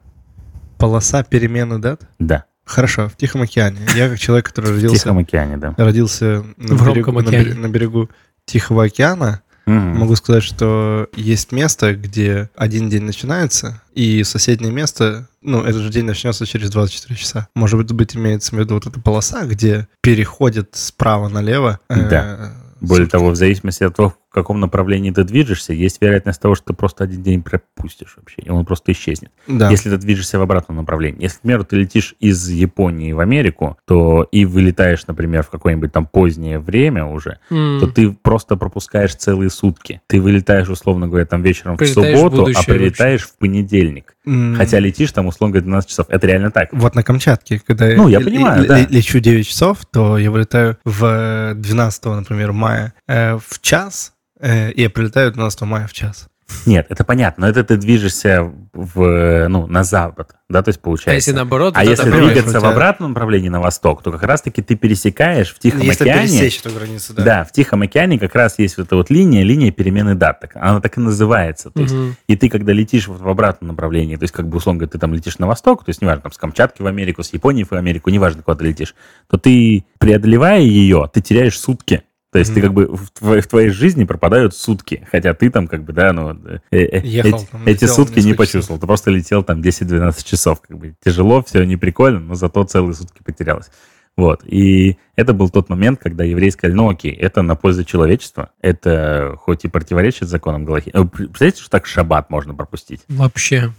[0.79, 2.09] Полоса перемены дат?
[2.19, 3.79] Да, Хорошо, в Тихом океане.
[3.97, 5.75] Я как человек, который в родился, Тихом океане, да.
[5.79, 7.55] родился на, В берегу, на бере- океане.
[7.61, 8.11] на берегу
[8.45, 9.99] Тихого океана, Мгм.
[9.99, 15.91] могу сказать, что есть место, где один день начинается, и соседнее место, ну, этот же
[15.91, 17.49] день начнется через 24 часа.
[17.55, 21.81] Может быть, быть имеется в виду вот эта полоса, где переходит справа налево.
[21.89, 22.53] э, Да.
[22.81, 26.67] Более того, в зависимости от того, в каком направлении ты движешься, есть вероятность того, что
[26.67, 29.31] ты просто один день пропустишь вообще, и он просто исчезнет.
[29.47, 29.71] Да.
[29.71, 31.23] Если ты движешься в обратном направлении.
[31.23, 35.93] Если, к примеру, ты летишь из Японии в Америку, то и вылетаешь, например, в какое-нибудь
[35.93, 37.81] там позднее время уже, М.
[37.81, 40.03] то ты просто пропускаешь целые сутки.
[40.09, 44.15] Ты вылетаешь, условно говоря, там вечером в Прилетаешь в субботу, а будущее прилетаешь в понедельник.
[44.27, 46.07] М, Хотя летишь там, условно говоря, 12 часов.
[46.11, 46.69] Это реально так.
[46.73, 48.81] Вот на Камчатке, когда Ну, я л- понимаю, л- да.
[48.91, 54.73] лечу 9 часов, то я вылетаю в 12, например, мая э, в час, э, и
[54.83, 56.29] я прилетаю 12 мая в час.
[56.65, 60.83] Нет, это понятно, но это ты движешься в, ну, на запад, да, то есть А
[60.83, 61.15] получается.
[61.17, 65.53] если наоборот, А если двигаться в обратном направлении на восток, то как раз-таки ты пересекаешь
[65.55, 66.23] в Тихом Если океане.
[66.27, 67.23] пересечь эту границу, да.
[67.23, 67.45] Да.
[67.45, 70.41] в Тихом океане как раз есть вот эта вот линия, линия перемены дат.
[70.41, 71.71] Так, Она так и называется.
[71.71, 72.17] То есть, Мгм.
[72.29, 74.99] и ты, когда летишь вот в обратном направлении, то есть, как бы, условно говоря, ты
[74.99, 77.73] там летишь на восток, то есть, неважно, там, с Камчатки в Америку, с Японии в
[77.75, 78.95] Америку, неважно, куда ты летишь,
[79.29, 82.05] то ты, преодолевая ее, ты теряешь сутки.
[82.31, 82.67] То есть ты Мгм.
[82.67, 86.13] как бы в твоей, в твоей жизни пропадают сутки, хотя ты там как бы, да,
[86.13, 90.25] ну, э, э, Ехал эти, там, эти сутки не почувствовал, ты просто летел там 10-12
[90.25, 93.71] часов, как бы тяжело, все не прикольно, но зато целые сутки потерялось.
[94.17, 98.51] Вот, и это был тот момент, когда евреи сказали, ну окей, это на пользу человечества,
[98.61, 100.91] это хоть и противоречит законам Галахи.
[100.93, 103.01] Э, Представляете, что так шаббат можно пропустить?
[103.09, 103.73] Вообще.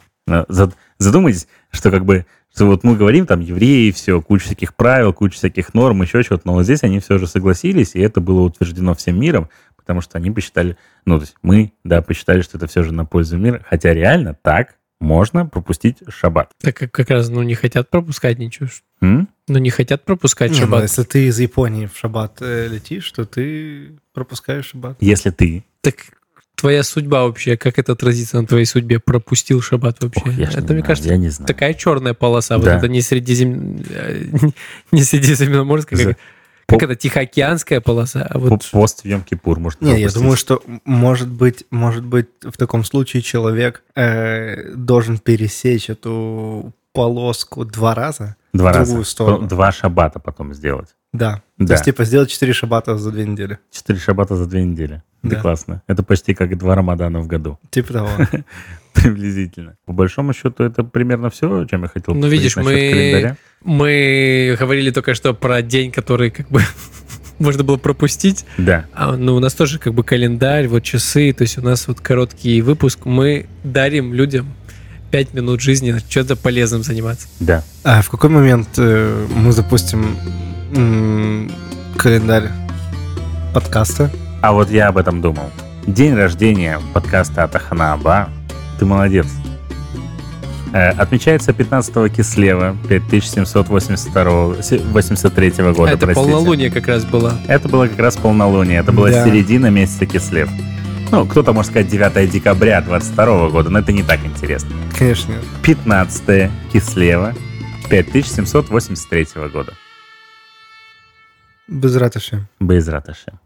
[0.48, 5.14] Зад- Задумайтесь, что как бы, что вот мы говорим, там, евреи, все, куча всяких правил,
[5.14, 8.42] куча всяких норм, еще чего-то, но вот здесь они все же согласились, и это было
[8.42, 12.68] утверждено всем миром, потому что они посчитали, ну, то есть мы, да, посчитали, что это
[12.68, 16.52] все же на пользу мира, хотя реально так можно пропустить шаббат.
[16.62, 18.68] Так как, как раз, ну, не хотят пропускать ничего.
[19.02, 19.30] М?
[19.48, 20.84] Ну, не хотят пропускать Не, ну, шаббат.
[20.84, 24.98] если ты из Японии в шаббат э, летишь, то ты пропускаешь шаббат.
[25.00, 25.96] Если ты, Так
[26.60, 29.00] твоя судьба вообще, как это отразится на твоей судьбе?
[29.00, 30.22] Пропустил шаббат вообще?
[30.22, 31.48] Ох, это, не мне знаю, кажется, я не знаю.
[31.48, 32.58] такая черная полоса.
[32.58, 32.78] Вот Да.
[32.78, 33.84] это не средизем...
[33.90, 34.26] э,
[34.92, 36.18] не средиземноморская, За- как,
[36.68, 38.28] как По- это, Тихоокеанская полоса.
[38.30, 42.58] А вот Пост в Йом-Кипур можно Не, я думаю, что может быть, может быть, в
[42.58, 48.36] таком случае человек э, должен пересечь эту полоску два раза.
[48.54, 48.86] Два в раза.
[48.92, 49.48] другую сторону.
[49.48, 50.90] Два шаббата потом сделать.
[51.14, 51.42] Да.
[51.58, 51.66] Да.
[51.68, 53.58] То есть, типа, сделать 4 шаббата за две недели.
[53.72, 55.02] Четыре шаббата за две недели.
[55.24, 55.42] Это Да.
[55.42, 55.82] классно.
[55.88, 57.58] Это почти как два Рамадана в году.
[57.72, 58.10] Типа того.
[58.94, 59.76] Приблизительно.
[59.86, 63.38] По большому счету, это примерно все, чем я хотел Ну, видишь, мы- календаря.
[63.64, 66.62] мы говорили только что про день, который как бы
[67.40, 68.46] можно было пропустить.
[68.58, 68.86] Да.
[68.94, 72.00] А, ну, у нас тоже как бы календарь, вот часы, то есть у нас вот
[72.02, 73.06] короткий выпуск.
[73.06, 74.54] Мы дарим людям
[75.12, 77.28] 5 минут жизни что-то полезным заниматься.
[77.40, 77.64] Да.
[77.84, 80.18] А в какой момент э, мы запустим
[80.74, 81.52] м,
[81.98, 82.50] календарь
[83.54, 84.10] подкаста?
[84.42, 85.50] А вот я об этом думал.
[85.86, 88.30] День рождения подкаста Атахана Аба.
[88.80, 89.28] Ты молодец.
[90.72, 96.32] Э, Отмечается 15 кислева 5783 года, это простите.
[96.32, 97.34] полнолуние как раз было.
[97.48, 98.78] Это было как раз полнолуние.
[98.80, 99.26] Это была Да.
[99.26, 100.48] середина месяца кислев.
[101.12, 104.70] Ну, кто-то может сказать 9 декабря 22 года, но это не так интересно.
[104.96, 105.44] Конечно, нет.
[105.64, 107.34] 15 кислева
[107.90, 109.74] 5783 года.
[111.72, 112.48] Без ратыши.
[112.60, 113.40] Без раташи.